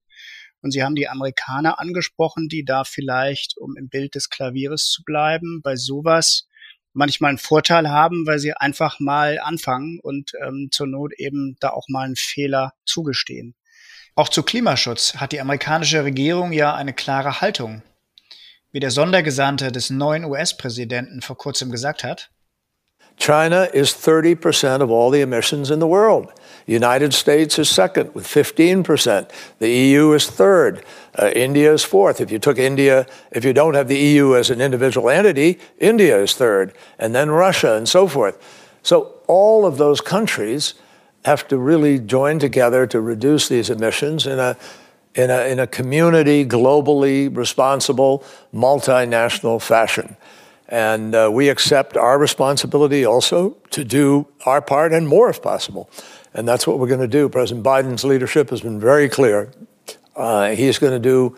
[0.62, 5.02] Und Sie haben die Amerikaner angesprochen, die da vielleicht, um im Bild des Klavieres zu
[5.04, 6.48] bleiben, bei sowas
[6.96, 11.70] manchmal einen Vorteil haben, weil sie einfach mal anfangen und ähm, zur Not eben da
[11.70, 13.54] auch mal einen Fehler zugestehen.
[14.18, 17.82] Auch zu Klimaschutz hat die amerikanische Regierung ja eine klare Haltung.
[18.72, 22.30] Wie der Sondergesandte des neuen US-Präsidenten vor kurzem gesagt hat,
[23.18, 26.28] China is 30% of all the emissions in the world.
[26.66, 29.28] The United States is second with 15%.
[29.58, 30.84] The EU is third.
[31.18, 32.20] Uh, India is fourth.
[32.20, 36.18] If you took India, if you don't have the EU as an individual entity, India
[36.22, 38.36] is third, and then Russia and so forth.
[38.82, 40.74] So all of those countries
[41.26, 44.56] have to really join together to reduce these emissions in a
[45.16, 48.22] in a, in a community, globally responsible,
[48.54, 50.16] multinational fashion.
[50.68, 55.88] And uh, we accept our responsibility also to do our part and more if possible.
[56.34, 57.30] And that's what we're going to do.
[57.30, 59.50] President Biden's leadership has been very clear.
[60.14, 61.34] Uh, he's going to do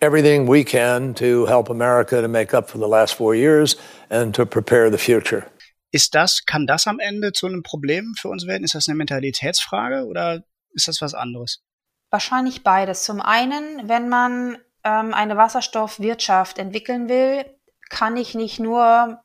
[0.00, 3.76] everything we can to help America to make up for the last four years
[4.10, 5.48] and to prepare the future.
[5.92, 8.64] Ist das, kann das am Ende zu einem Problem für uns werden?
[8.64, 11.62] Ist das eine Mentalitätsfrage oder ist das was anderes?
[12.10, 13.04] Wahrscheinlich beides.
[13.04, 17.44] Zum einen, wenn man ähm, eine Wasserstoffwirtschaft entwickeln will,
[17.90, 19.22] kann ich nicht nur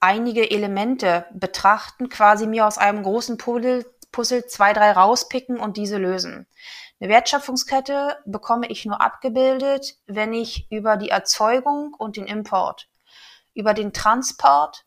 [0.00, 5.98] einige Elemente betrachten, quasi mir aus einem großen Puzzle, Puzzle zwei, drei rauspicken und diese
[5.98, 6.46] lösen.
[6.98, 12.88] Eine Wertschöpfungskette bekomme ich nur abgebildet, wenn ich über die Erzeugung und den Import,
[13.52, 14.85] über den Transport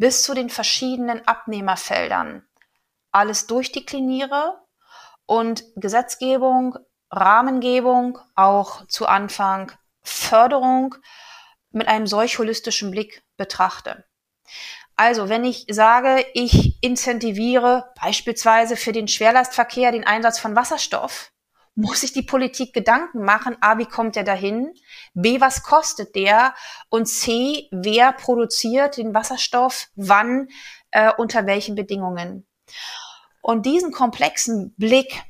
[0.00, 2.42] bis zu den verschiedenen Abnehmerfeldern
[3.12, 4.58] alles durchdekliniere
[5.26, 6.78] und Gesetzgebung,
[7.10, 10.94] Rahmengebung, auch zu Anfang Förderung
[11.70, 14.04] mit einem solch holistischen Blick betrachte.
[14.96, 21.29] Also, wenn ich sage, ich incentiviere beispielsweise für den Schwerlastverkehr den Einsatz von Wasserstoff
[21.74, 24.74] muss sich die Politik Gedanken machen, a, wie kommt der dahin,
[25.14, 26.54] b, was kostet der
[26.88, 30.48] und c, wer produziert den Wasserstoff, wann,
[30.90, 32.46] äh, unter welchen Bedingungen.
[33.40, 35.22] Und diesen komplexen Blick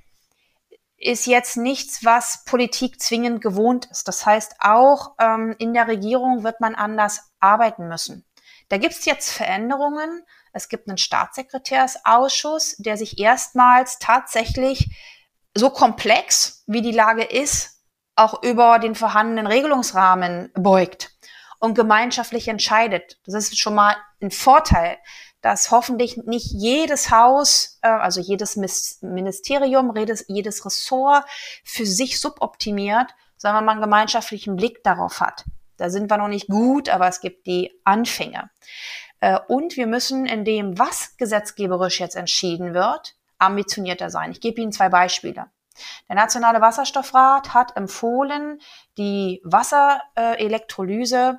[0.96, 4.07] ist jetzt nichts, was Politik zwingend gewohnt ist.
[4.07, 8.26] Das heißt, auch ähm, in der Regierung wird man anders arbeiten müssen.
[8.68, 10.24] Da gibt es jetzt Veränderungen.
[10.53, 14.90] Es gibt einen Staatssekretärsausschuss, der sich erstmals tatsächlich
[15.54, 17.82] so komplex, wie die Lage ist,
[18.16, 21.12] auch über den vorhandenen Regelungsrahmen beugt
[21.58, 23.18] und gemeinschaftlich entscheidet.
[23.24, 24.98] Das ist schon mal ein Vorteil,
[25.40, 31.24] dass hoffentlich nicht jedes Haus, äh, also jedes Ministerium, jedes Ressort
[31.64, 35.44] für sich suboptimiert, sondern man einen gemeinschaftlichen Blick darauf hat.
[35.78, 38.50] Da sind wir noch nicht gut, aber es gibt die Anfänge.
[39.20, 44.33] Äh, und wir müssen in dem, was gesetzgeberisch jetzt entschieden wird, ambitionierter sein.
[44.33, 45.46] Ich gebe Ihnen zwei Beispiele.
[46.09, 48.61] Der Nationale Wasserstoffrat hat empfohlen,
[48.98, 51.38] die Wasserelektrolyse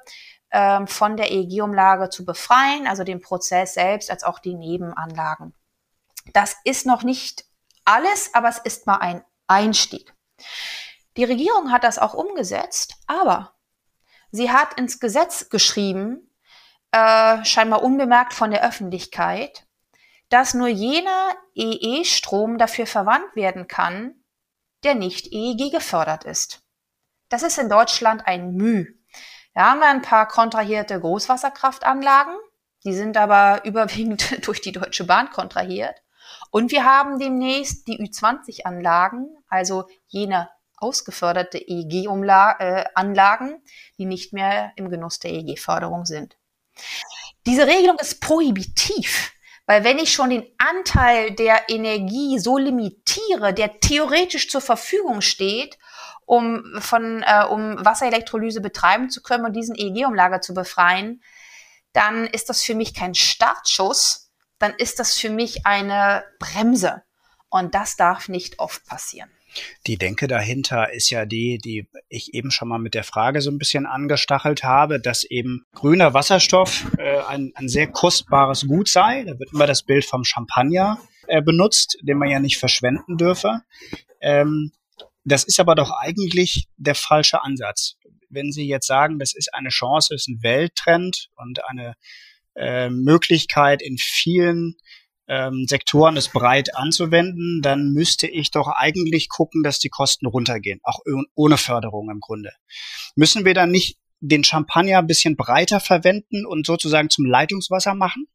[0.50, 5.54] äh, von der EEG-Umlage zu befreien, also den Prozess selbst als auch die Nebenanlagen.
[6.34, 7.46] Das ist noch nicht
[7.86, 10.14] alles, aber es ist mal ein Einstieg.
[11.18, 13.54] Die Regierung hat das auch umgesetzt, aber
[14.32, 16.30] sie hat ins Gesetz geschrieben,
[16.92, 19.66] äh, scheinbar unbemerkt von der Öffentlichkeit,
[20.32, 24.16] dass nur jener EE-Strom dafür verwandt werden kann,
[24.84, 26.64] der nicht EEG gefördert ist.
[27.30, 28.88] Das ist in Deutschland ein Müh.
[29.54, 32.34] Da haben wir ein paar kontrahierte Großwasserkraftanlagen,
[32.86, 36.02] die sind aber überwiegend durch die Deutsche Bahn kontrahiert.
[36.50, 43.60] Und wir haben demnächst die Ü20-Anlagen, also jene ausgeförderte EEG-Anlagen, äh,
[43.98, 46.38] die nicht mehr im Genuss der EEG-Förderung sind.
[47.46, 49.34] Diese Regelung ist prohibitiv.
[49.72, 55.80] Weil wenn ich schon den Anteil der Energie so limitiere, der theoretisch zur Verfügung steht,
[56.26, 61.24] um, von, äh, um Wasserelektrolyse betreiben zu können und diesen EEG-Umlager zu befreien,
[61.94, 64.30] dann ist das für mich kein Startschuss,
[64.60, 67.04] dann ist das für mich eine Bremse.
[67.48, 69.32] Und das darf nicht oft passieren.
[69.88, 73.52] Die Denke dahinter ist ja die, die ich eben schon mal mit der Frage so
[73.52, 79.24] ein bisschen angestachelt habe, dass eben grüner Wasserstoff äh, ein, ein sehr kostbares Gut sei.
[79.24, 83.62] Da wird immer das Bild vom Champagner äh, benutzt, den man ja nicht verschwenden dürfe.
[84.22, 84.72] Ähm,
[85.24, 87.96] das ist aber doch eigentlich der falsche Ansatz.
[88.30, 91.96] Wenn Sie jetzt sagen, das ist eine Chance, ist ein Welttrend und eine
[92.56, 94.76] äh, Möglichkeit in vielen
[95.32, 100.82] ähm, Sektoren es breit anzuwenden, dann müsste ich doch eigentlich gucken, dass die Kosten runtergehen,
[100.84, 101.00] auch
[101.36, 102.52] ohne Förderung im Grunde.
[103.16, 108.28] Müssen wir dann nicht den Champagner ein bisschen breiter verwenden und sozusagen zum Leitungswasser machen?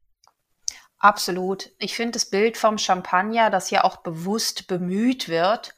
[0.98, 1.70] Absolut.
[1.78, 5.74] Ich finde das Bild vom Champagner, das ja auch bewusst bemüht wird,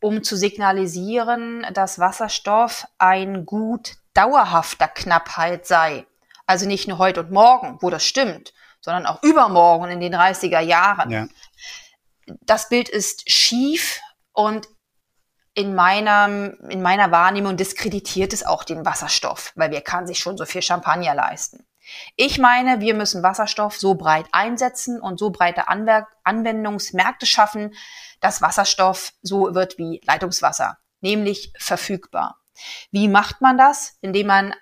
[0.00, 6.06] um zu signalisieren, dass Wasserstoff ein Gut dauerhafter Knappheit sei.
[6.44, 10.60] Also nicht nur heute und morgen, wo das stimmt, sondern auch übermorgen in den 30er
[10.60, 11.10] Jahren.
[11.10, 11.28] Ja.
[12.42, 14.00] Das Bild ist schief
[14.32, 14.68] und
[15.54, 16.26] in meiner,
[16.68, 20.62] in meiner Wahrnehmung diskreditiert es auch den Wasserstoff, weil wer kann sich schon so viel
[20.62, 21.66] Champagner leisten?
[22.16, 27.74] Ich meine, wir müssen Wasserstoff so breit einsetzen und so breite Anwer Anwendungsmärkte schaffen,
[28.20, 32.38] dass Wasserstoff so wird wie Leitungswasser, nämlich verfügbar.
[32.90, 33.98] Wie macht man das?
[34.02, 34.54] Indem man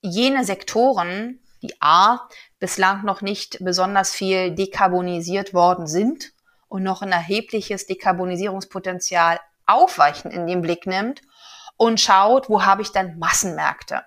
[0.00, 2.28] jene Sektoren, die A,
[2.64, 6.32] bislang noch nicht besonders viel dekarbonisiert worden sind
[6.66, 11.20] und noch ein erhebliches Dekarbonisierungspotenzial aufweichen in den Blick nimmt
[11.76, 14.02] und schaut, wo habe ich denn Massenmärkte.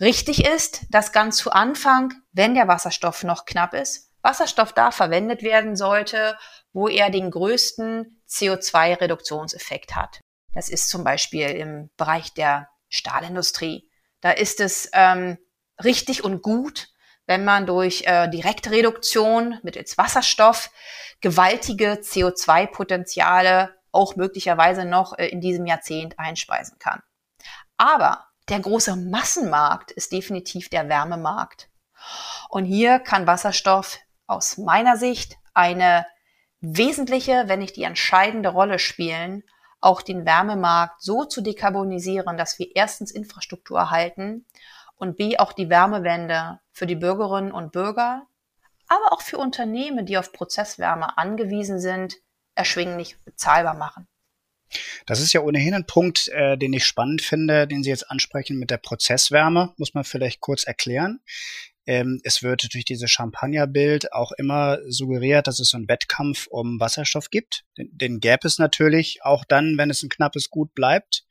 [0.00, 5.42] Richtig ist, dass ganz zu Anfang, wenn der Wasserstoff noch knapp ist, Wasserstoff da verwendet
[5.42, 6.38] werden sollte,
[6.72, 10.20] wo er den größten CO2-Reduktionseffekt hat.
[10.54, 13.90] Das ist zum Beispiel im Bereich der Stahlindustrie.
[14.22, 15.36] Da ist es ähm,
[15.84, 16.89] richtig und gut,
[17.30, 20.68] wenn man durch äh, Direktreduktion mittels Wasserstoff
[21.20, 27.00] gewaltige CO2-Potenziale auch möglicherweise noch äh, in diesem Jahrzehnt einspeisen kann.
[27.76, 31.70] Aber der große Massenmarkt ist definitiv der Wärmemarkt.
[32.48, 36.06] Und hier kann Wasserstoff aus meiner Sicht eine
[36.60, 39.44] wesentliche, wenn nicht die entscheidende Rolle spielen,
[39.80, 44.46] auch den Wärmemarkt so zu dekarbonisieren, dass wir erstens Infrastruktur erhalten
[45.00, 48.26] und B auch die Wärmewende für die Bürgerinnen und Bürger,
[48.86, 52.16] aber auch für Unternehmen, die auf Prozesswärme angewiesen sind,
[52.54, 54.06] erschwinglich bezahlbar machen.
[55.06, 58.58] Das ist ja ohnehin ein Punkt, äh, den ich spannend finde, den Sie jetzt ansprechen
[58.58, 61.20] mit der Prozesswärme, muss man vielleicht kurz erklären.
[61.86, 66.78] Ähm, es wird durch dieses Champagnerbild auch immer suggeriert, dass es so einen Wettkampf um
[66.78, 67.64] Wasserstoff gibt.
[67.78, 71.24] Den, den gäbe es natürlich auch dann, wenn es ein knappes Gut bleibt.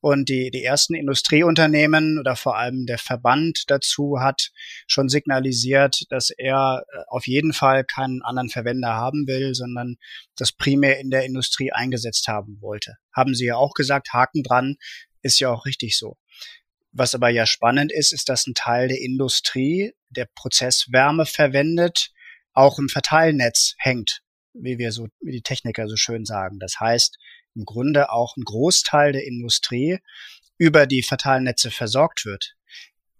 [0.00, 4.50] Und die, die ersten Industrieunternehmen oder vor allem der Verband dazu hat
[4.86, 9.96] schon signalisiert, dass er äh, auf jeden Fall keinen anderen Verwender haben will, sondern
[10.36, 12.94] das primär in der Industrie eingesetzt haben wollte.
[13.12, 14.76] Haben Sie ja auch gesagt, Haken dran,
[15.22, 16.16] ist ja auch richtig so.
[16.92, 22.10] Was aber ja spannend ist, ist, dass ein Teil der Industrie, der Prozesswärme verwendet,
[22.52, 24.20] auch im Verteilnetz hängt,
[24.54, 26.58] wie wir so, wie die Techniker so schön sagen.
[26.58, 27.18] Das heißt,
[27.54, 29.98] im Grunde auch ein Großteil der Industrie
[30.58, 32.54] über die Verteilnetze versorgt wird.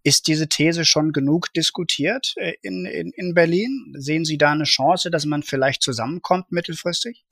[0.03, 3.95] Ist diese These schon genug diskutiert äh, in, in, in Berlin?
[3.99, 7.25] Sehen Sie da eine Chance, dass man vielleicht zusammenkommt mittelfristig?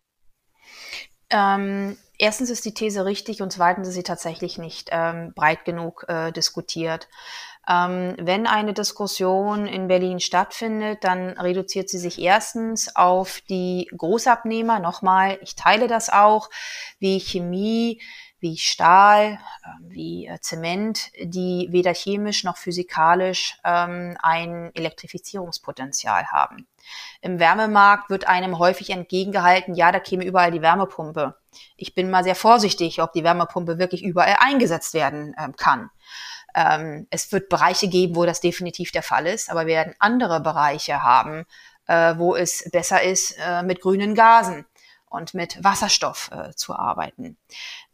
[1.30, 6.04] Ähm, erstens ist die These richtig und zweitens ist sie tatsächlich nicht ähm, breit genug
[6.08, 7.08] äh, diskutiert.
[7.68, 14.78] Ähm, wenn eine Diskussion in Berlin stattfindet, dann reduziert sie sich erstens auf die Großabnehmer.
[14.78, 16.48] Nochmal, ich teile das auch,
[17.00, 18.00] wie Chemie,
[18.38, 26.68] wie Stahl, ähm, wie äh, Zement, die weder chemisch noch physikalisch ähm, ein Elektrifizierungspotenzial haben.
[27.20, 31.36] Im Wärmemarkt wird einem häufig entgegengehalten, ja, da käme überall die Wärmepumpe.
[31.76, 35.90] Ich bin mal sehr vorsichtig, ob die Wärmepumpe wirklich überall eingesetzt werden äh, kann.
[36.56, 40.40] Ähm, es wird Bereiche geben, wo das definitiv der Fall ist, aber wir werden andere
[40.40, 41.44] Bereiche haben,
[41.86, 44.64] äh, wo es besser ist, äh, mit grünen Gasen
[45.08, 47.36] und mit Wasserstoff äh, zu arbeiten.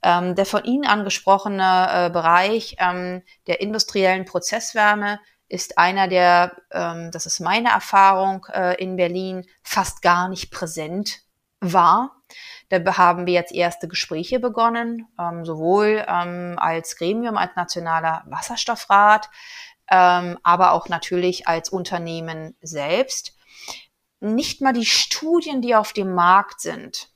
[0.03, 7.11] Ähm, der von Ihnen angesprochene äh, Bereich ähm, der industriellen Prozesswärme ist einer, der, ähm,
[7.11, 11.21] das ist meine Erfahrung äh, in Berlin, fast gar nicht präsent
[11.61, 12.23] war.
[12.73, 19.29] Da haben wir jetzt erste Gespräche begonnen, ähm, sowohl ähm, als Gremium, als Nationaler Wasserstoffrat,
[19.91, 23.37] ähm, aber auch natürlich als Unternehmen selbst.
[24.21, 27.11] Nicht mal die Studien, die auf dem Markt sind.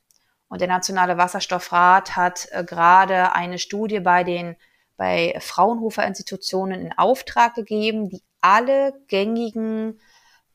[0.49, 4.57] Und der Nationale Wasserstoffrat hat äh, gerade eine Studie bei den
[4.99, 10.01] bei Fraunhofer Institutionen in Auftrag gegeben, die alle gängigen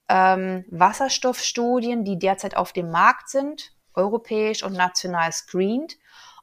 [0.10, 5.98] ähm, Wasserstoffstudien, die derzeit auf dem Markt sind, europäisch und national screened.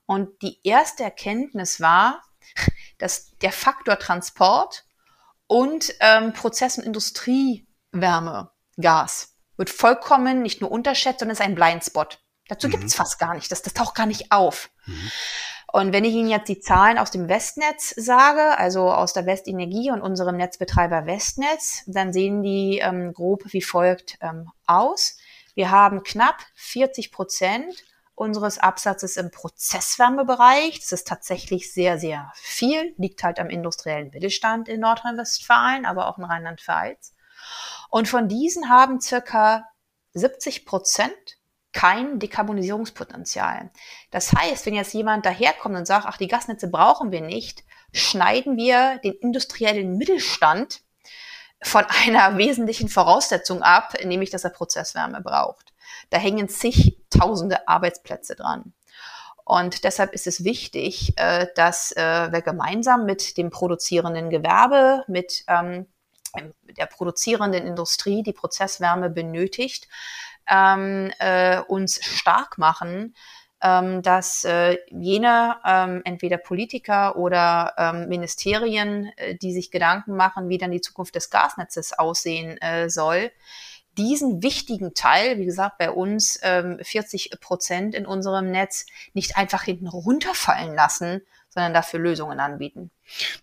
[0.06, 2.22] Und die erste Erkenntnis war,
[2.98, 4.84] dass der Faktor Transport
[5.46, 12.20] und ähm, Prozess- und Industriewärme, Gas, wird vollkommen nicht nur unterschätzt, sondern ist ein Blindspot.
[12.48, 12.72] Dazu mhm.
[12.72, 13.50] gibt es fast gar nicht.
[13.50, 14.70] Das, das taucht gar nicht auf.
[14.86, 15.10] Mhm.
[15.70, 19.90] Und wenn ich Ihnen jetzt die Zahlen aus dem Westnetz sage, also aus der Westenergie
[19.90, 25.18] und unserem Netzbetreiber Westnetz, dann sehen die ähm, grob wie folgt ähm, aus.
[25.58, 27.82] Wir haben knapp 40 Prozent
[28.14, 30.78] unseres Absatzes im Prozesswärmebereich.
[30.78, 36.16] Das ist tatsächlich sehr, sehr viel, liegt halt am industriellen Mittelstand in Nordrhein-Westfalen, aber auch
[36.16, 37.12] in Rheinland-Pfalz.
[37.90, 39.64] Und von diesen haben circa
[40.12, 41.40] 70 Prozent
[41.72, 43.72] kein Dekarbonisierungspotenzial.
[44.12, 48.56] Das heißt, wenn jetzt jemand daherkommt und sagt, ach, die Gasnetze brauchen wir nicht, schneiden
[48.56, 50.82] wir den industriellen Mittelstand
[51.62, 55.72] von einer wesentlichen Voraussetzung ab, nämlich dass er Prozesswärme braucht.
[56.10, 58.72] Da hängen zigtausende Arbeitsplätze dran.
[59.44, 65.44] Und deshalb ist es wichtig, äh, dass äh, wir gemeinsam mit dem produzierenden Gewerbe, mit
[65.48, 65.86] ähm,
[66.76, 69.88] der produzierenden Industrie, die Prozesswärme benötigt,
[70.46, 73.14] ähm, äh, uns stark machen,
[73.62, 80.48] ähm, dass äh, jene ähm, entweder Politiker oder ähm, Ministerien, äh, die sich Gedanken machen,
[80.48, 83.30] wie dann die Zukunft des Gasnetzes aussehen äh, soll,
[83.96, 89.64] diesen wichtigen Teil, wie gesagt, bei uns ähm, 40 Prozent in unserem Netz, nicht einfach
[89.64, 92.90] hinten runterfallen lassen, sondern dafür Lösungen anbieten.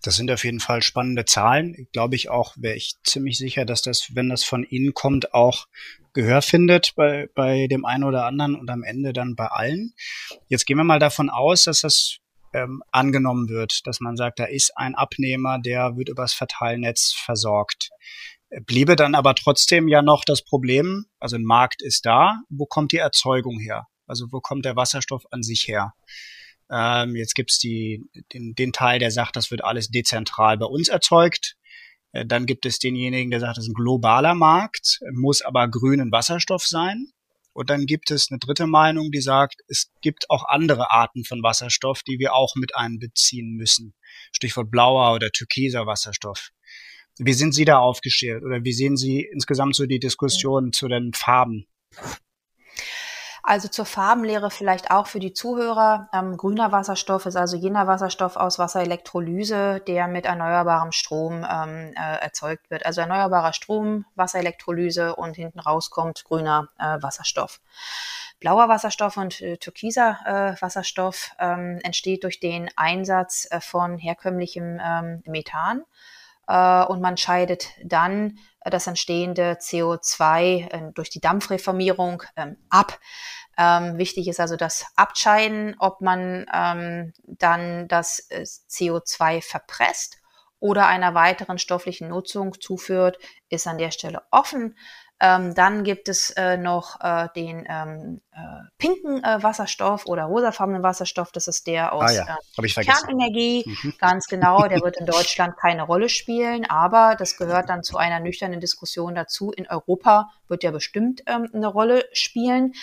[0.03, 1.87] Das sind auf jeden Fall spannende Zahlen.
[1.91, 5.67] Glaube ich auch, wäre ich ziemlich sicher, dass das, wenn das von Ihnen kommt, auch
[6.13, 9.93] Gehör findet bei, bei dem einen oder anderen und am Ende dann bei allen.
[10.47, 12.19] Jetzt gehen wir mal davon aus, dass das
[12.53, 17.89] ähm, angenommen wird, dass man sagt, da ist ein Abnehmer, der wird übers Verteilnetz versorgt.
[18.65, 22.93] Bliebe dann aber trotzdem ja noch das Problem, also ein Markt ist da, wo kommt
[22.93, 23.87] die Erzeugung her?
[24.07, 25.93] Also wo kommt der Wasserstoff an sich her?
[26.71, 30.87] Ähm, jetzt gibt's die, den, den Teil, der sagt, das wird alles dezentral bei uns
[30.87, 31.55] erzeugt.
[32.11, 36.11] Äh, dann gibt es denjenigen, der sagt, das ist ein globaler Markt, muss aber grünen
[36.11, 37.07] Wasserstoff sein.
[37.53, 41.41] Und dann gibt es eine dritte Meinung, die sagt, es gibt auch andere Arten von
[41.41, 43.93] Wasserstoff, die wir auch mit einbeziehen müssen.
[44.33, 46.49] Stichwort blauer oder türkiser Wasserstoff.
[47.17, 51.13] Wie sind Sie da aufgestellt oder wie sehen Sie insgesamt so die Diskussion zu den
[51.13, 51.65] Farben?
[53.47, 56.09] Also zur Farbenlehre vielleicht auch für die Zuhörer.
[56.11, 62.17] Ähm, grüner Wasserstoff ist also jener Wasserstoff aus Wasserelektrolyse, der mit erneuerbarem Strom ähm, äh,
[62.23, 62.87] erzeugt wird.
[62.87, 67.61] Also erneuerbarer Strom, Wasserelektrolyse und hinten rauskommt grüner äh, Wasserstoff.
[68.39, 74.81] Blauer Wasserstoff und äh, türkiser äh, Wasserstoff ähm, entsteht durch den Einsatz äh, von herkömmlichem
[74.83, 75.83] ähm, Methan.
[76.47, 82.99] Äh, und man scheidet dann das entstehende CO2 äh, durch die Dampfreformierung ähm, ab.
[83.57, 90.17] Ähm, wichtig ist also das Abscheiden, ob man ähm, dann das äh, CO2 verpresst
[90.59, 93.17] oder einer weiteren stofflichen Nutzung zuführt,
[93.49, 94.75] ist an der Stelle offen.
[95.21, 98.37] Ähm, dann gibt es äh, noch äh, den ähm, äh,
[98.77, 101.31] pinken äh, Wasserstoff oder rosafarbenen Wasserstoff.
[101.31, 102.37] Das ist der aus ah, ja.
[102.57, 103.63] äh, Kernenergie.
[103.65, 103.93] Mhm.
[103.97, 104.67] Ganz genau.
[104.67, 109.15] Der wird in Deutschland keine Rolle spielen, aber das gehört dann zu einer nüchternen Diskussion
[109.15, 109.51] dazu.
[109.51, 112.73] In Europa wird ja bestimmt ähm, eine Rolle spielen.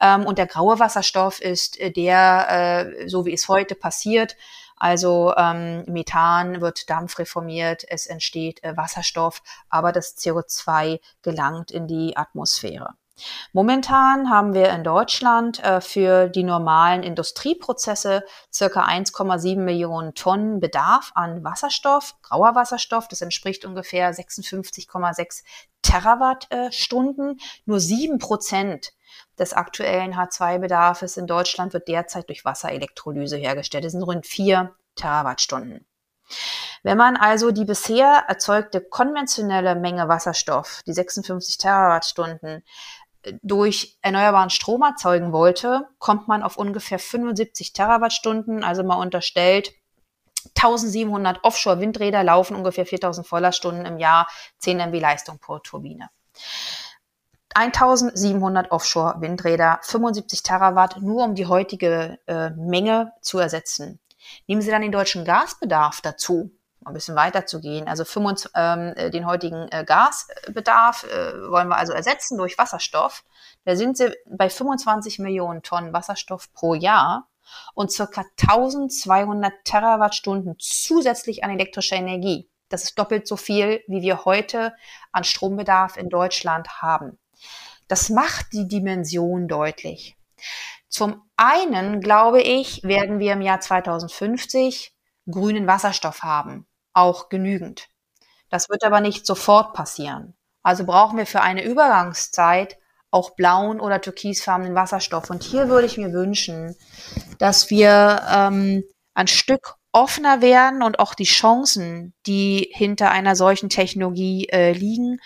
[0.00, 4.36] Ähm, und der graue Wasserstoff ist äh, der, äh, so wie es heute passiert,
[4.82, 12.16] also ähm, Methan wird dampfreformiert, es entsteht äh, Wasserstoff, aber das CO2 gelangt in die
[12.16, 12.96] Atmosphäre.
[13.52, 21.12] Momentan haben wir in Deutschland äh, für die normalen Industrieprozesse circa 1,7 Millionen Tonnen Bedarf
[21.14, 23.08] an Wasserstoff, grauer Wasserstoff.
[23.08, 25.42] Das entspricht ungefähr 56,6
[25.82, 27.40] Terawattstunden.
[27.66, 28.92] Nur sieben Prozent
[29.38, 33.84] des aktuellen H2-Bedarfs in Deutschland wird derzeit durch Wasserelektrolyse hergestellt.
[33.84, 35.86] Das sind rund vier Terawattstunden.
[36.82, 42.64] Wenn man also die bisher erzeugte konventionelle Menge Wasserstoff, die 56 Terawattstunden,
[43.42, 49.72] durch erneuerbaren Strom erzeugen wollte, kommt man auf ungefähr 75 Terawattstunden, also mal unterstellt,
[50.56, 56.08] 1700 Offshore-Windräder laufen ungefähr 4000 Vollerstunden im Jahr, 10 MW Leistung pro Turbine.
[57.54, 64.00] 1700 Offshore-Windräder, 75 Terawatt, nur um die heutige äh, Menge zu ersetzen.
[64.46, 66.50] Nehmen Sie dann den deutschen Gasbedarf dazu,
[66.84, 67.88] ein bisschen weiter zu gehen.
[67.88, 73.24] Also 25, ähm, äh, den heutigen äh, Gasbedarf äh, wollen wir also ersetzen durch Wasserstoff.
[73.64, 77.28] Da sind Sie bei 25 Millionen Tonnen Wasserstoff pro Jahr
[77.74, 82.48] und circa 1200 Terawattstunden zusätzlich an elektrischer Energie.
[82.68, 84.74] Das ist doppelt so viel, wie wir heute
[85.12, 87.18] an Strombedarf in Deutschland haben.
[87.88, 90.16] Das macht die Dimension deutlich.
[90.88, 94.94] Zum einen, glaube ich, werden wir im Jahr 2050
[95.30, 97.88] grünen Wasserstoff haben, auch genügend.
[98.50, 100.34] Das wird aber nicht sofort passieren.
[100.62, 102.78] Also brauchen wir für eine Übergangszeit
[103.10, 105.30] auch blauen oder türkisfarbenen Wasserstoff.
[105.30, 106.76] Und hier würde ich mir wünschen,
[107.38, 108.84] dass wir ähm,
[109.14, 115.18] ein Stück offener werden und auch die Chancen, die hinter einer solchen Technologie äh, liegen,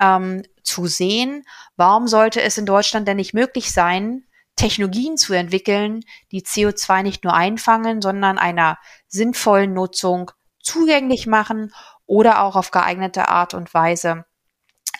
[0.00, 1.44] ähm, zu sehen.
[1.76, 4.24] Warum sollte es in Deutschland denn nicht möglich sein,
[4.56, 6.02] Technologien zu entwickeln,
[6.32, 10.32] die CO2 nicht nur einfangen, sondern einer sinnvollen Nutzung
[10.68, 11.72] zugänglich machen
[12.06, 14.24] oder auch auf geeignete Art und Weise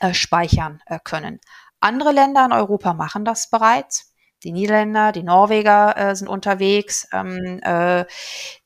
[0.00, 1.40] äh, speichern äh, können.
[1.80, 4.12] Andere Länder in Europa machen das bereits.
[4.44, 7.08] Die Niederländer, die Norweger äh, sind unterwegs.
[7.12, 8.04] Ähm, äh,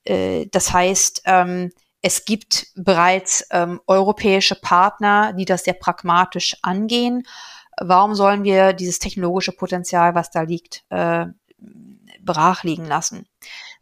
[0.04, 1.72] äh, das heißt, ähm,
[2.02, 7.22] es gibt bereits ähm, europäische Partner, die das sehr pragmatisch angehen.
[7.80, 11.26] Warum sollen wir dieses technologische Potenzial, was da liegt, äh,
[12.20, 13.26] brach liegen lassen?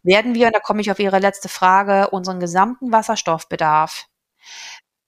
[0.03, 4.07] Werden wir, und da komme ich auf Ihre letzte Frage, unseren gesamten Wasserstoffbedarf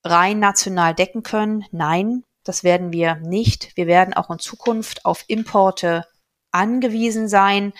[0.04, 1.64] rein national decken können?
[1.70, 3.76] Nein, das werden wir nicht.
[3.76, 6.06] Wir werden auch in Zukunft auf Importe
[6.50, 7.72] angewiesen sein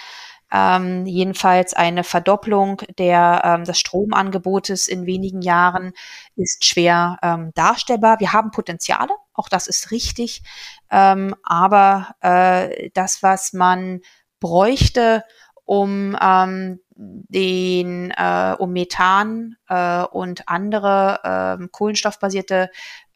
[0.53, 5.93] ähm, jedenfalls eine Verdopplung der, ähm, des Stromangebotes in wenigen Jahren
[6.37, 8.21] ist schwer ähm, darstellbar.
[8.21, 10.43] Wir haben Potenziale, auch das ist richtig,
[10.91, 14.01] ähm, aber äh, das, was man
[14.41, 15.25] bräuchte,
[15.65, 16.81] um ähm,
[17.29, 22.71] den äh, um Methan äh, und andere äh, kohlenstoffbasierte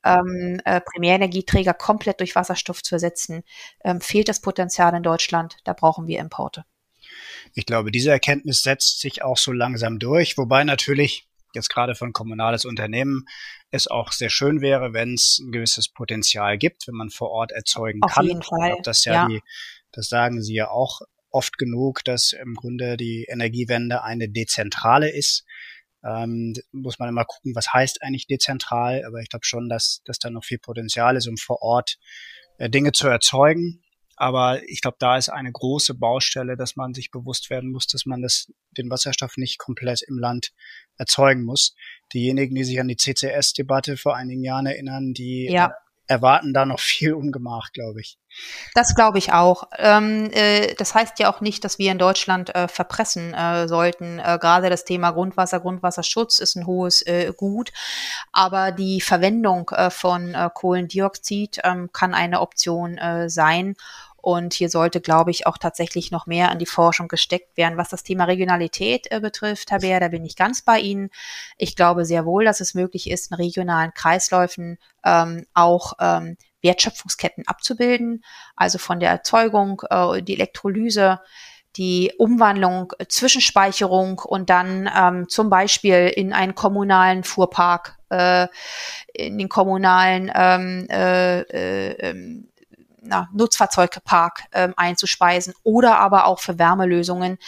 [0.05, 3.43] ähm, äh, Primärenergieträger komplett durch Wasserstoff zu ersetzen,
[3.84, 5.57] ähm, fehlt das Potenzial in Deutschland.
[5.64, 6.64] Da brauchen wir Importe.
[7.55, 12.12] Ich glaube, diese Erkenntnis setzt sich auch so langsam durch, wobei natürlich jetzt gerade von
[12.12, 13.26] kommunales Unternehmen
[13.70, 17.53] es auch sehr schön wäre, wenn es ein gewisses Potenzial gibt, wenn man vor Ort
[17.53, 18.24] erzeugen Auf kann.
[18.24, 18.70] Auf jeden Fall.
[18.70, 19.28] Glaub, das ja, ja.
[19.28, 19.43] Die,
[19.93, 21.01] das sagen Sie ja auch
[21.37, 25.45] oft genug, dass im Grunde die Energiewende eine dezentrale ist.
[26.03, 30.18] Ähm, muss man immer gucken, was heißt eigentlich dezentral, aber ich glaube schon, dass, dass
[30.18, 31.99] da noch viel Potenzial ist, um vor Ort
[32.59, 33.82] äh, Dinge zu erzeugen.
[34.16, 38.07] Aber ich glaube, da ist eine große Baustelle, dass man sich bewusst werden muss, dass
[38.07, 40.53] man das, den Wasserstoff nicht komplett im Land
[40.97, 41.74] erzeugen muss.
[42.14, 45.74] Diejenigen, die sich an die CCS-Debatte vor einigen Jahren erinnern, die ja.
[46.07, 48.18] erwarten da noch viel Ungemach, glaube ich.
[48.74, 49.68] Das glaube ich auch.
[49.78, 54.18] Ähm, äh, das heißt ja auch nicht, dass wir in Deutschland äh, verpressen äh, sollten.
[54.18, 57.72] Äh, gerade das Thema Grundwasser, Grundwasserschutz ist ein hohes äh, Gut.
[58.32, 63.76] Aber die Verwendung äh, von Kohlendioxid ähm, kann eine Option sein.
[64.26, 67.78] Und hier sollte, glaube ich, auch tatsächlich noch mehr an die Forschung gesteckt werden.
[67.78, 71.11] Was das Thema Regionalität äh, betrifft, Herr Bär, da bin ich ganz bei Ihnen.
[71.59, 77.46] Ich glaube sehr wohl, dass es möglich ist, in regionalen Kreisläufen ähm, auch ähm, Wertschöpfungsketten
[77.46, 78.24] abzubilden,
[78.56, 81.20] also von der Erzeugung, äh, die Elektrolyse,
[81.76, 88.48] die Umwandlung, äh, Zwischenspeicherung und dann ähm, zum Beispiel in einen kommunalen Fuhrpark, äh,
[89.12, 92.48] in den kommunalen ähm, äh, äh, ähm,
[93.08, 97.38] na, Nutzfahrzeugpark ähm, einzuspeisen oder aber auch für Wärmelösungen.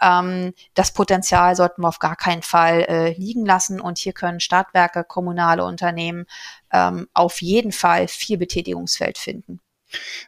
[0.00, 4.40] Ähm, das Potenzial sollten wir auf gar keinen Fall äh, liegen lassen und hier können
[4.40, 6.26] Stadtwerke, kommunale Unternehmen
[6.74, 9.60] ähm, auf jeden Fall viel Betätigungsfeld finden.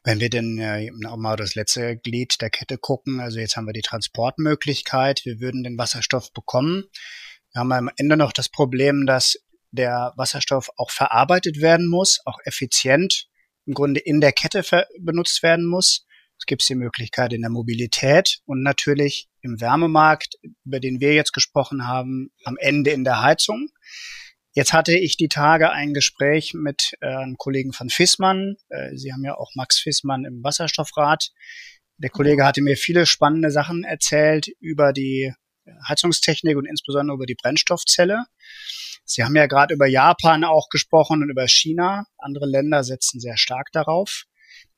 [0.04, 3.66] Wenn wir denn äh, auch mal das letzte Glied der Kette gucken, also jetzt haben
[3.66, 6.84] wir die Transportmöglichkeit, wir würden den Wasserstoff bekommen.
[7.52, 9.36] Wir haben am Ende noch das Problem, dass
[9.72, 13.26] der Wasserstoff auch verarbeitet werden muss, auch effizient
[13.66, 14.62] im Grunde in der Kette
[15.00, 16.06] benutzt werden muss.
[16.38, 21.32] Es gibt die Möglichkeit in der Mobilität und natürlich im Wärmemarkt, über den wir jetzt
[21.32, 23.70] gesprochen haben, am Ende in der Heizung.
[24.56, 28.56] Jetzt hatte ich die Tage ein Gespräch mit äh, einem Kollegen von Fissmann.
[28.70, 31.30] Äh, Sie haben ja auch Max Fissmann im Wasserstoffrat.
[31.98, 35.34] Der Kollege hatte mir viele spannende Sachen erzählt über die
[35.86, 38.24] Heizungstechnik und insbesondere über die Brennstoffzelle.
[39.04, 42.06] Sie haben ja gerade über Japan auch gesprochen und über China.
[42.16, 44.24] Andere Länder setzen sehr stark darauf.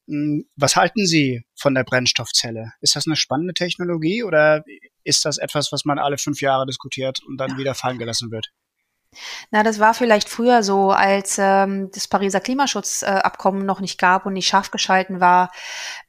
[0.09, 2.73] Hm, was halten Sie von der Brennstoffzelle?
[2.81, 4.65] Ist das eine spannende Technologie oder
[5.05, 7.59] ist das etwas, was man alle fünf Jahre diskutiert und dann ja.
[7.59, 8.51] wieder fallen gelassen wird?
[9.51, 14.27] Na, das war vielleicht früher so, als ähm, das Pariser Klimaschutzabkommen äh, noch nicht gab
[14.27, 15.51] und nicht scharf geschalten war.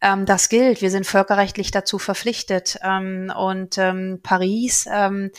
[0.02, 0.82] Ähm, das gilt.
[0.82, 2.78] Wir sind völkerrechtlich dazu verpflichtet.
[2.84, 5.32] Ähm, und ähm, Paris ähm,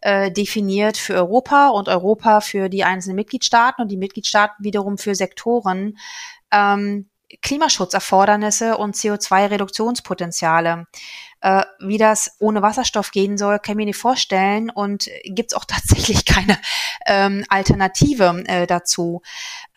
[0.00, 5.14] äh, definiert für Europa und Europa für die einzelnen Mitgliedstaaten und die Mitgliedstaaten wiederum für
[5.14, 5.96] Sektoren.
[6.50, 7.08] Ähm,
[7.42, 10.86] Klimaschutzerfordernisse und CO2-Reduktionspotenziale.
[11.44, 15.56] Äh, wie das ohne Wasserstoff gehen soll, kann ich mir nicht vorstellen und gibt es
[15.56, 16.58] auch tatsächlich keine
[17.04, 19.20] ähm, Alternative äh, dazu.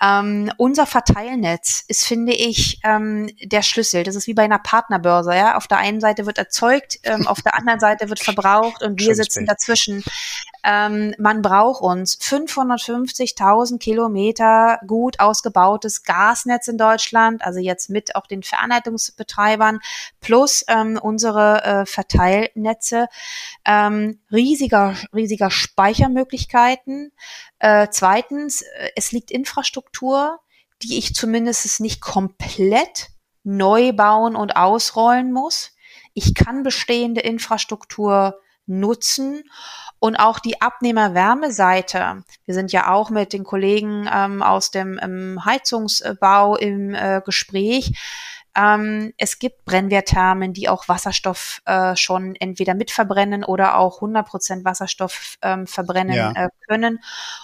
[0.01, 4.05] Ähm, unser Verteilnetz ist, finde ich, ähm, der Schlüssel.
[4.05, 5.36] Das ist wie bei einer Partnerbörse.
[5.36, 5.57] Ja?
[5.57, 9.13] Auf der einen Seite wird erzeugt, ähm, auf der anderen Seite wird verbraucht und wir
[9.15, 10.05] sitzen dazwischen.
[10.64, 18.28] Ähm, man braucht uns 550.000 Kilometer gut ausgebautes Gasnetz in Deutschland, also jetzt mit auch
[18.28, 19.80] den Fernleitungsbetreibern,
[20.22, 23.08] plus ähm, unsere äh, Verteilnetze,
[23.66, 27.12] ähm, riesiger, riesiger Speichermöglichkeiten.
[27.60, 30.39] Äh, zweitens, äh, es liegt Infrastruktur,
[30.84, 33.10] die ich zumindest nicht komplett
[33.43, 35.72] neu bauen und ausrollen muss.
[36.14, 39.43] Ich kann bestehende Infrastruktur nutzen
[39.99, 42.24] und auch die Abnehmerwärmeseite.
[42.45, 47.93] Wir sind ja auch mit den Kollegen ähm, aus dem ähm, Heizungsbau im äh, Gespräch.
[48.57, 55.38] Ähm, es gibt Brennwertthermen, die auch Wasserstoff äh, schon entweder mitverbrennen oder auch 100% Wasserstoff
[55.43, 56.32] ähm, verbrennen ja.
[56.36, 56.99] äh, können.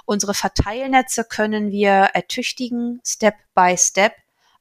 [0.06, 4.14] Unsere Verteilnetze können wir ertüchtigen, Step by Step.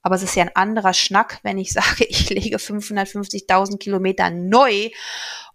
[0.02, 4.90] Aber es ist ja ein anderer Schnack, wenn ich sage, ich lege 550.000 Kilometer neu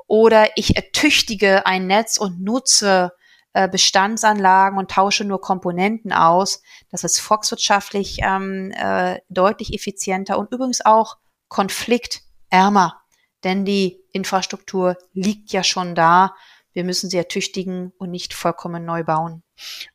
[0.08, 3.12] oder ich ertüchtige ein Netz und nutze
[3.54, 6.62] äh, Bestandsanlagen und tausche nur Komponenten aus.
[6.90, 13.02] Das ist volkswirtschaftlich ähm, äh, deutlich effizienter und übrigens auch konfliktärmer,
[13.44, 16.36] denn die Infrastruktur liegt ja schon da.
[16.74, 19.42] Wir müssen sie ertüchtigen und nicht vollkommen neu bauen.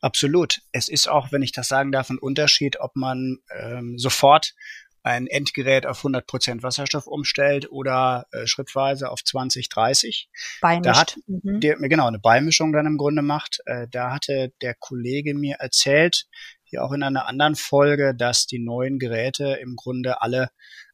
[0.00, 0.62] Absolut.
[0.72, 4.54] Es ist auch, wenn ich das sagen darf, ein Unterschied, ob man ähm, sofort
[5.02, 10.28] ein Endgerät auf 100% Wasserstoff umstellt oder äh, schrittweise auf 20, 30.
[10.60, 10.86] Beimischt.
[10.86, 11.60] Da hat mhm.
[11.60, 13.60] der, genau, eine Beimischung dann im Grunde macht.
[13.66, 16.26] Äh, da hatte der Kollege mir erzählt,
[16.64, 20.50] hier auch in einer anderen Folge, dass die neuen Geräte im Grunde alle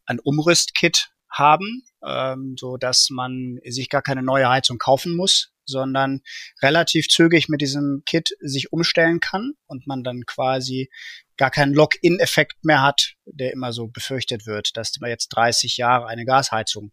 [0.07, 6.23] ein Umrüstkit haben, ähm, so dass man sich gar keine neue Heizung kaufen muss, sondern
[6.63, 10.91] relativ zügig mit diesem Kit sich umstellen kann und man dann quasi
[11.39, 16.07] gar keinen Lock-in-Effekt mehr hat, der immer so befürchtet wird, dass man jetzt 30 Jahre
[16.07, 16.93] eine Gasheizung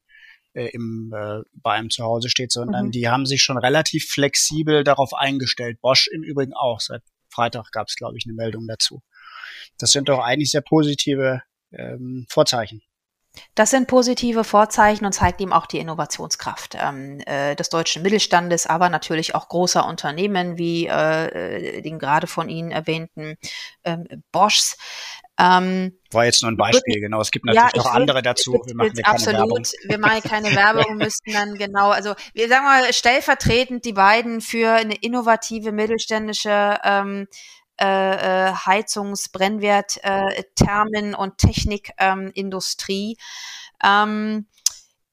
[0.54, 2.92] äh, im, äh, bei einem zu Hause steht, sondern mhm.
[2.92, 5.82] die haben sich schon relativ flexibel darauf eingestellt.
[5.82, 6.80] Bosch im Übrigen auch.
[6.80, 9.02] Seit Freitag gab es, glaube ich, eine Meldung dazu.
[9.78, 11.42] Das sind doch eigentlich sehr positive
[11.72, 12.82] ähm, Vorzeichen.
[13.56, 18.68] Das sind positive Vorzeichen und zeigt ihm auch die Innovationskraft ähm, äh, des deutschen Mittelstandes,
[18.68, 23.36] aber natürlich auch großer Unternehmen wie äh, den gerade von Ihnen erwähnten
[23.84, 24.78] ähm, Boschs.
[25.38, 27.20] Ähm, War jetzt nur ein Beispiel, genau.
[27.20, 28.54] Es gibt natürlich ja, noch andere dazu.
[28.66, 29.64] Wir machen keine absolut, Werbung.
[29.84, 34.72] Wir machen keine Werbung, müssten dann genau, also wir sagen mal stellvertretend die beiden für
[34.72, 37.28] eine innovative mittelständische ähm,
[37.80, 43.18] äh, äh, Heizungs-, Brennwert, äh, Thermen- und Technikindustrie.
[43.84, 44.48] Ähm,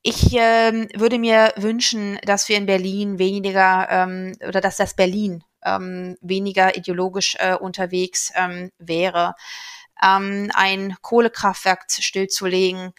[0.03, 5.45] ich ähm, würde mir wünschen, dass wir in Berlin weniger ähm, oder dass das Berlin
[5.65, 9.35] ähm, weniger ideologisch äh, unterwegs ähm, wäre.
[10.03, 12.93] Ähm, ein Kohlekraftwerk stillzulegen,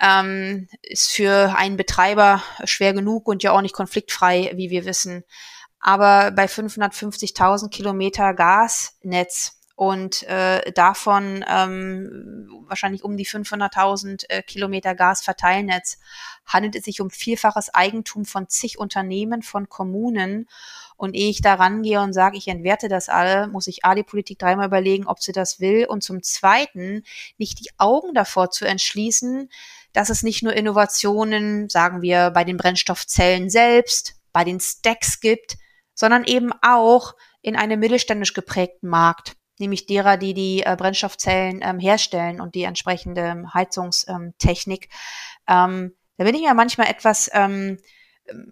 [0.00, 5.24] ähm, ist für einen Betreiber schwer genug und ja auch nicht konfliktfrei, wie wir wissen
[5.82, 14.94] aber bei 550.000 Kilometer Gasnetz und äh, davon ähm, wahrscheinlich um die 500.000 äh, Kilometer
[14.94, 15.98] Gasverteilnetz
[16.46, 20.48] handelt es sich um vielfaches Eigentum von zig Unternehmen, von Kommunen.
[20.96, 24.04] Und ehe ich da rangehe und sage, ich entwerte das alle, muss ich A, die
[24.04, 25.86] Politik dreimal überlegen, ob sie das will.
[25.86, 27.02] Und zum Zweiten
[27.38, 29.50] nicht die Augen davor zu entschließen,
[29.92, 35.56] dass es nicht nur Innovationen, sagen wir, bei den Brennstoffzellen selbst, bei den Stacks gibt,
[35.94, 41.78] sondern eben auch in einem mittelständisch geprägten Markt, nämlich derer, die die äh, Brennstoffzellen ähm,
[41.78, 44.88] herstellen und die entsprechende Heizungstechnik.
[45.48, 47.78] Ähm, da bin ich ja manchmal etwas ähm,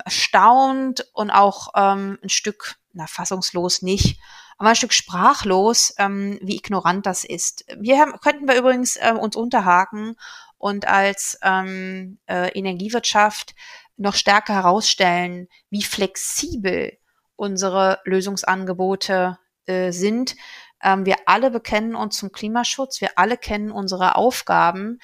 [0.04, 4.18] erstaunt und auch ähm, ein Stück, na, fassungslos nicht,
[4.58, 7.64] aber ein Stück sprachlos, ähm, wie ignorant das ist.
[7.78, 10.16] Wir haben, könnten wir übrigens äh, uns unterhaken
[10.58, 13.54] und als ähm, äh, Energiewirtschaft
[13.96, 16.98] noch stärker herausstellen, wie flexibel
[17.40, 20.36] unsere Lösungsangebote äh, sind.
[20.82, 24.98] Ähm, wir alle bekennen uns zum Klimaschutz, wir alle kennen unsere Aufgaben,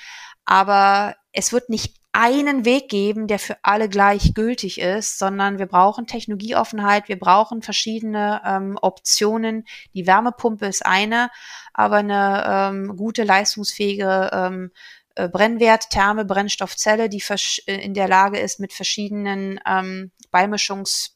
[0.45, 5.67] aber es wird nicht einen Weg geben, der für alle gleich gültig ist, sondern wir
[5.67, 9.67] brauchen Technologieoffenheit, wir brauchen verschiedene ähm, Optionen.
[9.93, 11.31] Die Wärmepumpe ist eine,
[11.75, 14.71] aber eine ähm, gute, leistungsfähige ähm,
[15.15, 17.23] äh, Brennwert, Therme, Brennstoffzelle, die
[17.67, 21.16] äh, in der Lage ist, mit verschiedenen ähm, Beimischungs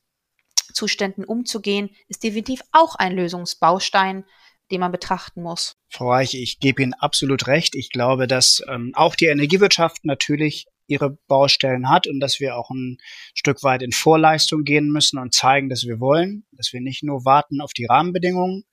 [0.72, 4.24] Zuständen umzugehen, ist definitiv auch ein Lösungsbaustein,
[4.70, 5.76] den man betrachten muss.
[5.88, 7.74] Frau Reich, ich gebe Ihnen absolut recht.
[7.74, 12.70] Ich glaube, dass ähm, auch die Energiewirtschaft natürlich ihre Baustellen hat und dass wir auch
[12.70, 12.98] ein
[13.34, 17.24] Stück weit in Vorleistung gehen müssen und zeigen, dass wir wollen, dass wir nicht nur
[17.24, 18.64] warten auf die Rahmenbedingungen.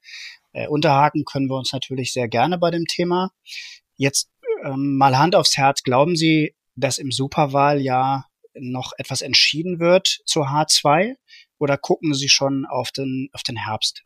[0.52, 3.32] Äh, unterhaken können wir uns natürlich sehr gerne bei dem Thema.
[3.96, 4.30] Jetzt
[4.66, 5.84] ähm, mal Hand aufs Herz.
[5.84, 11.16] Glauben Sie, dass im Superwahljahr noch etwas entschieden wird zur H2?
[11.60, 14.04] Oder gucken Sie schon auf den, auf den Herbst?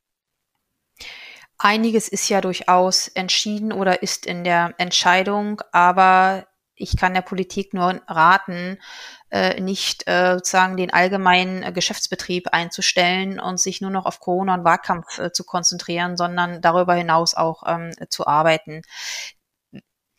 [1.57, 6.47] Einiges ist ja durchaus entschieden oder ist in der Entscheidung, aber
[6.81, 8.79] ich kann der Politik nur raten,
[9.29, 14.55] äh, nicht äh, sozusagen den allgemeinen äh, Geschäftsbetrieb einzustellen und sich nur noch auf Corona
[14.55, 18.81] und Wahlkampf äh, zu konzentrieren, sondern darüber hinaus auch ähm, zu arbeiten.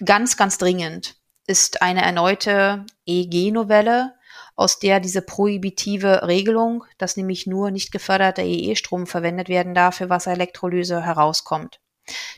[0.05, 1.17] Ganz, ganz dringend
[1.47, 4.15] ist eine erneute EG-Novelle
[4.55, 10.11] aus der diese prohibitive Regelung, dass nämlich nur nicht geförderter EE-Strom verwendet werden darf für
[10.11, 11.81] Wasserelektrolyse, herauskommt.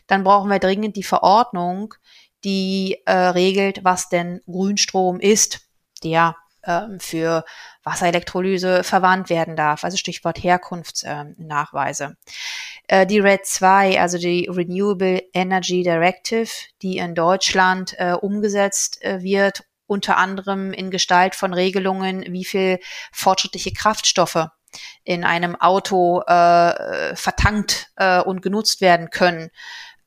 [0.07, 1.93] Dann brauchen wir dringend die Verordnung,
[2.43, 5.61] die äh, regelt, was denn Grünstrom ist,
[6.03, 6.35] der
[6.65, 7.43] ähm, für
[7.83, 12.15] Wasserelektrolyse verwandt werden darf, also Stichwort Herkunftsnachweise.
[12.87, 16.49] Äh, die RED 2, also die Renewable Energy Directive,
[16.81, 22.79] die in Deutschland äh, umgesetzt äh, wird unter anderem in Gestalt von Regelungen, wie viel
[23.11, 24.47] fortschrittliche Kraftstoffe
[25.03, 29.49] in einem Auto äh, vertankt äh, und genutzt werden können.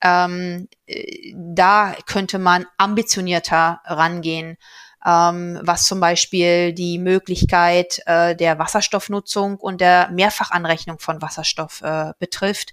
[0.00, 4.56] Ähm, äh, da könnte man ambitionierter rangehen,
[5.04, 12.12] ähm, was zum Beispiel die Möglichkeit äh, der Wasserstoffnutzung und der Mehrfachanrechnung von Wasserstoff äh,
[12.18, 12.72] betrifft.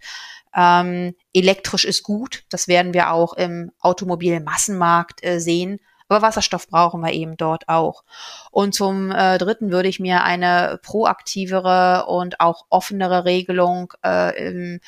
[0.55, 5.79] Ähm, elektrisch ist gut, das werden wir auch im Automobilmassenmarkt äh, sehen.
[6.07, 8.03] Aber Wasserstoff brauchen wir eben dort auch.
[8.51, 14.79] Und zum äh, Dritten würde ich mir eine proaktivere und auch offenere Regelung äh, im,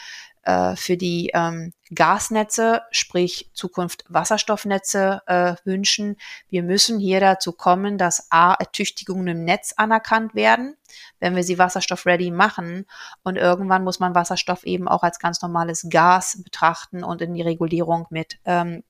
[0.43, 6.17] äh, für die ähm, Gasnetze, sprich Zukunft Wasserstoffnetze äh, wünschen.
[6.49, 10.77] Wir müssen hier dazu kommen, dass A, Ertüchtigungen im Netz anerkannt werden,
[11.19, 12.85] wenn wir sie wasserstoff-ready machen.
[13.23, 17.41] Und irgendwann muss man Wasserstoff eben auch als ganz normales Gas betrachten und in die
[17.41, 18.83] Regulierung mit ähm,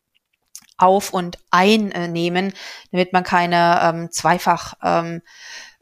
[0.78, 2.54] auf und einnehmen,
[2.92, 5.22] damit man keine ähm, zweifach ähm,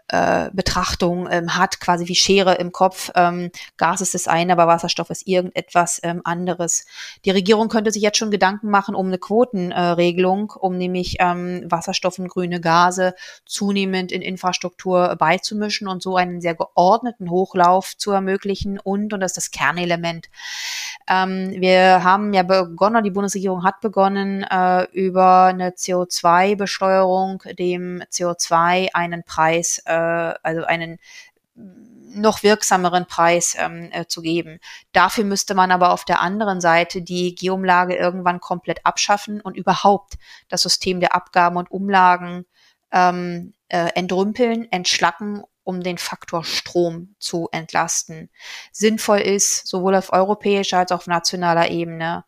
[0.07, 3.11] äh, Betrachtung ähm, hat, quasi wie Schere im Kopf.
[3.15, 6.85] Ähm, Gas ist das eine, aber Wasserstoff ist irgendetwas ähm, anderes.
[7.25, 11.63] Die Regierung könnte sich jetzt schon Gedanken machen um eine Quotenregelung, äh, um nämlich ähm,
[11.69, 18.11] Wasserstoff und grüne Gase zunehmend in Infrastruktur beizumischen und so einen sehr geordneten Hochlauf zu
[18.11, 18.79] ermöglichen.
[18.79, 20.29] Und, und das ist das Kernelement,
[21.07, 28.89] ähm, wir haben ja begonnen, die Bundesregierung hat begonnen, äh, über eine CO2-Besteuerung dem CO2
[28.93, 30.99] einen Preis, äh, also einen
[32.15, 34.59] noch wirksameren Preis ähm, äh, zu geben.
[34.93, 40.13] Dafür müsste man aber auf der anderen Seite die Geumlage irgendwann komplett abschaffen und überhaupt
[40.47, 42.45] das System der Abgaben und Umlagen
[42.91, 48.29] ähm, äh, entrümpeln, entschlacken um den Faktor Strom zu entlasten.
[48.71, 52.23] Sinnvoll ist, sowohl auf europäischer als auch auf nationaler Ebene,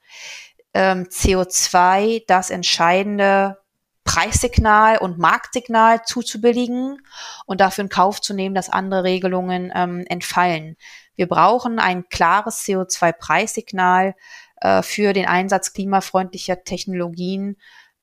[0.73, 3.59] ähm, CO2 das entscheidende
[4.07, 7.01] Preissignal und Marktsignal zuzubilligen
[7.45, 10.77] und dafür in Kauf zu nehmen, dass andere Regelungen ähm, entfallen.
[11.15, 14.15] Wir brauchen ein klares CO2-Preissignal
[14.61, 17.57] äh, für den Einsatz klimafreundlicher Technologien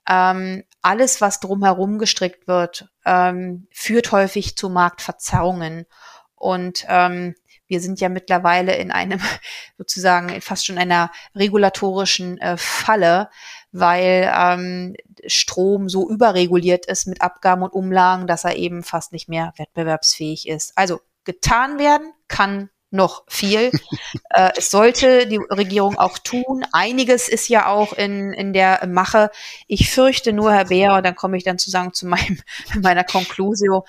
[0.06, 5.86] ähm, alles, was drumherum gestrickt wird, ähm, führt häufig zu Marktverzerrungen.
[6.34, 7.34] Und ähm,
[7.66, 9.20] wir sind ja mittlerweile in einem
[9.78, 13.30] sozusagen fast schon einer regulatorischen äh, Falle,
[13.74, 14.94] weil ähm,
[15.26, 20.48] Strom so überreguliert ist mit Abgaben und Umlagen, dass er eben fast nicht mehr wettbewerbsfähig
[20.48, 20.72] ist.
[20.76, 23.72] Also getan werden kann noch viel.
[24.30, 26.64] äh, es sollte die Regierung auch tun.
[26.72, 29.30] Einiges ist ja auch in, in der Mache.
[29.66, 32.38] Ich fürchte nur, Herr Beer, und dann komme ich dann zusammen zu meinem,
[32.80, 33.84] meiner Conclusio,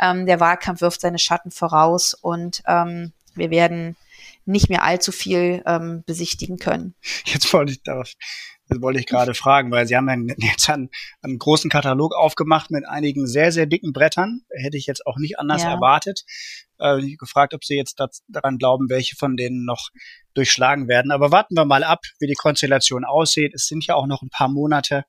[0.00, 3.96] ähm, der Wahlkampf wirft seine Schatten voraus und ähm, wir werden
[4.46, 6.94] nicht mehr allzu viel ähm, besichtigen können.
[7.26, 8.12] Jetzt wollte ich darauf
[8.68, 10.90] das wollte ich gerade fragen, weil Sie haben ja jetzt einen,
[11.22, 14.42] einen, großen Katalog aufgemacht mit einigen sehr, sehr dicken Brettern.
[14.50, 15.70] Hätte ich jetzt auch nicht anders ja.
[15.70, 16.24] erwartet.
[16.78, 19.88] Äh, ich gefragt, ob Sie jetzt daran glauben, welche von denen noch
[20.34, 21.10] durchschlagen werden.
[21.10, 23.54] Aber warten wir mal ab, wie die Konstellation aussieht.
[23.54, 25.04] Es sind ja auch noch ein paar Monate.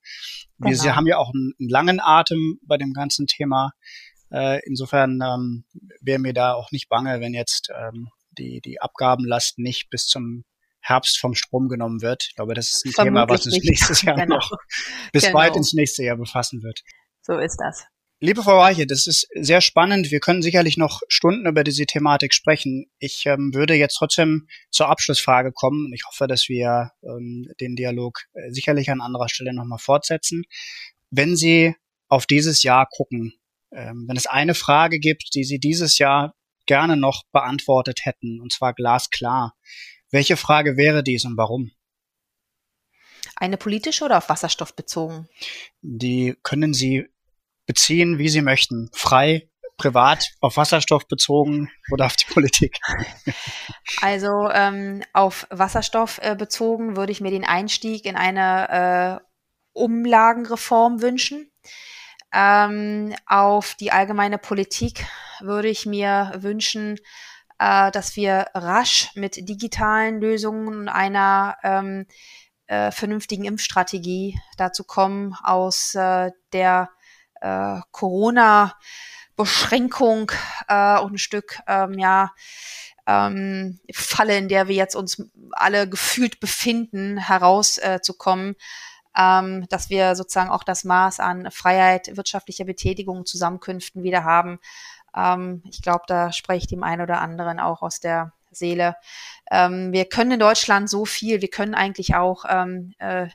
[0.57, 0.95] Wir genau.
[0.95, 3.72] haben ja auch einen, einen, langen Atem bei dem ganzen Thema.
[4.32, 5.66] Äh, insofern ähm,
[6.01, 10.43] wäre mir da auch nicht bange, wenn jetzt ähm, die, die Abgabenlast nicht bis zum
[10.90, 12.26] Herbst vom Strom genommen wird.
[12.30, 14.36] Ich glaube, das ist ein Vermutlich Thema, was uns nächstes Jahr genau.
[14.36, 14.52] noch
[15.14, 15.38] bis genau.
[15.38, 16.82] weit ins nächste Jahr befassen wird.
[17.22, 17.86] So ist das.
[18.22, 20.12] Liebe Frau Reiche, das ist sehr spannend.
[20.12, 22.92] Wir können sicherlich noch Stunden über diese Thematik sprechen.
[23.00, 25.94] Ich ähm, würde jetzt trotzdem zur Abschlussfrage kommen.
[25.94, 30.44] Ich hoffe, dass wir ähm, den Dialog äh, sicherlich an anderer Stelle nochmal fortsetzen.
[31.12, 31.76] Wenn Sie
[32.10, 33.36] auf dieses Jahr gucken,
[33.72, 36.34] ähm, wenn es eine Frage gibt, die Sie dieses Jahr
[36.66, 39.54] gerne noch beantwortet hätten, und zwar glasklar,
[40.12, 41.72] welche Frage wäre dies und warum?
[43.36, 45.30] Eine politische oder auf Wasserstoff bezogen?
[45.82, 47.07] Die können Sie
[47.66, 48.89] beziehen, wie Sie möchten.
[48.93, 52.78] Frei, privat, auf Wasserstoff bezogen oder auf die Politik?
[54.01, 59.26] Also ähm, auf Wasserstoff äh, bezogen würde ich mir den Einstieg in eine äh,
[59.74, 61.51] Umlagenreform wünschen.
[62.32, 65.05] Ähm, auf die allgemeine Politik
[65.41, 66.97] würde ich mir wünschen,
[67.60, 72.05] äh, dass wir rasch mit digitalen Lösungen und einer ähm,
[72.68, 76.89] äh, vernünftigen Impfstrategie dazu kommen, aus äh, der
[77.41, 80.32] äh, Corona-Beschränkung
[80.68, 82.32] äh, und ein Stück, ähm, ja,
[83.07, 88.53] ähm, Falle, in der wir jetzt uns alle gefühlt befinden, herauszukommen.
[88.53, 88.57] Äh,
[89.18, 94.60] ähm, dass wir sozusagen auch das Maß an Freiheit wirtschaftlicher Betätigung, Zusammenkünften wieder haben,
[95.16, 98.95] ähm, ich glaube, da spreche ich dem einen oder anderen auch aus der Seele.
[99.51, 103.28] Ähm, wir können in Deutschland so viel, wir können eigentlich auch ähm, äh,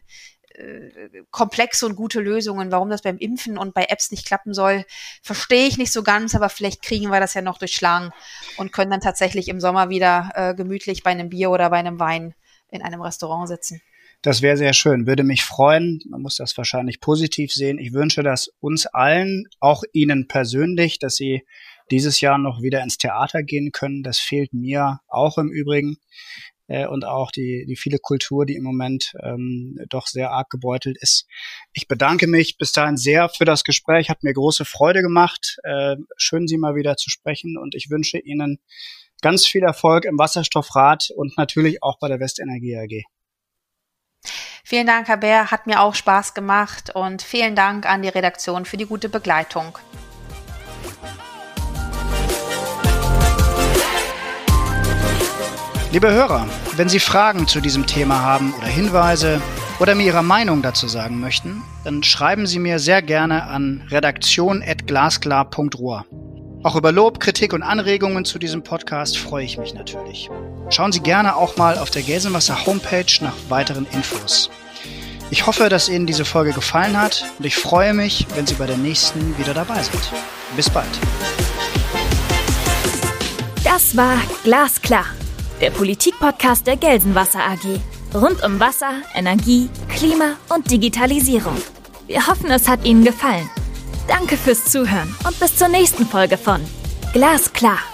[0.56, 2.70] äh, komplexe und gute Lösungen.
[2.70, 4.84] Warum das beim Impfen und bei Apps nicht klappen soll,
[5.22, 8.12] verstehe ich nicht so ganz, aber vielleicht kriegen wir das ja noch durchschlagen
[8.56, 11.98] und können dann tatsächlich im Sommer wieder äh, gemütlich bei einem Bier oder bei einem
[11.98, 12.34] Wein
[12.70, 13.82] in einem Restaurant sitzen.
[14.24, 16.00] Das wäre sehr schön, würde mich freuen.
[16.08, 17.78] Man muss das wahrscheinlich positiv sehen.
[17.78, 21.42] Ich wünsche das uns allen, auch Ihnen persönlich, dass Sie
[21.90, 24.02] dieses Jahr noch wieder ins Theater gehen können.
[24.02, 25.98] Das fehlt mir auch im Übrigen.
[26.68, 30.96] Äh, und auch die, die viele Kultur, die im Moment ähm, doch sehr arg gebeutelt
[31.02, 31.26] ist.
[31.74, 34.08] Ich bedanke mich bis dahin sehr für das Gespräch.
[34.08, 35.58] Hat mir große Freude gemacht.
[35.64, 37.58] Äh, schön, Sie mal wieder zu sprechen.
[37.58, 38.58] Und ich wünsche Ihnen
[39.20, 43.04] ganz viel Erfolg im Wasserstoffrat und natürlich auch bei der Westenergie AG.
[44.66, 48.64] Vielen Dank, Herr Bär, hat mir auch Spaß gemacht und vielen Dank an die Redaktion
[48.64, 49.76] für die gute Begleitung.
[55.92, 59.42] Liebe Hörer, wenn Sie Fragen zu diesem Thema haben oder Hinweise
[59.80, 66.06] oder mir Ihre Meinung dazu sagen möchten, dann schreiben Sie mir sehr gerne an redaktion.glasklar.ruhr.
[66.64, 70.30] Auch über Lob, Kritik und Anregungen zu diesem Podcast freue ich mich natürlich.
[70.70, 74.48] Schauen Sie gerne auch mal auf der Gelsenwasser Homepage nach weiteren Infos.
[75.30, 78.64] Ich hoffe, dass Ihnen diese Folge gefallen hat und ich freue mich, wenn Sie bei
[78.64, 80.10] der nächsten wieder dabei sind.
[80.56, 80.88] Bis bald.
[83.62, 85.04] Das war Glasklar,
[85.60, 87.78] der Politikpodcast der Gelsenwasser AG.
[88.14, 91.58] Rund um Wasser, Energie, Klima und Digitalisierung.
[92.06, 93.50] Wir hoffen, es hat Ihnen gefallen.
[94.06, 96.60] Danke fürs Zuhören und bis zur nächsten Folge von
[97.12, 97.93] Glasklar.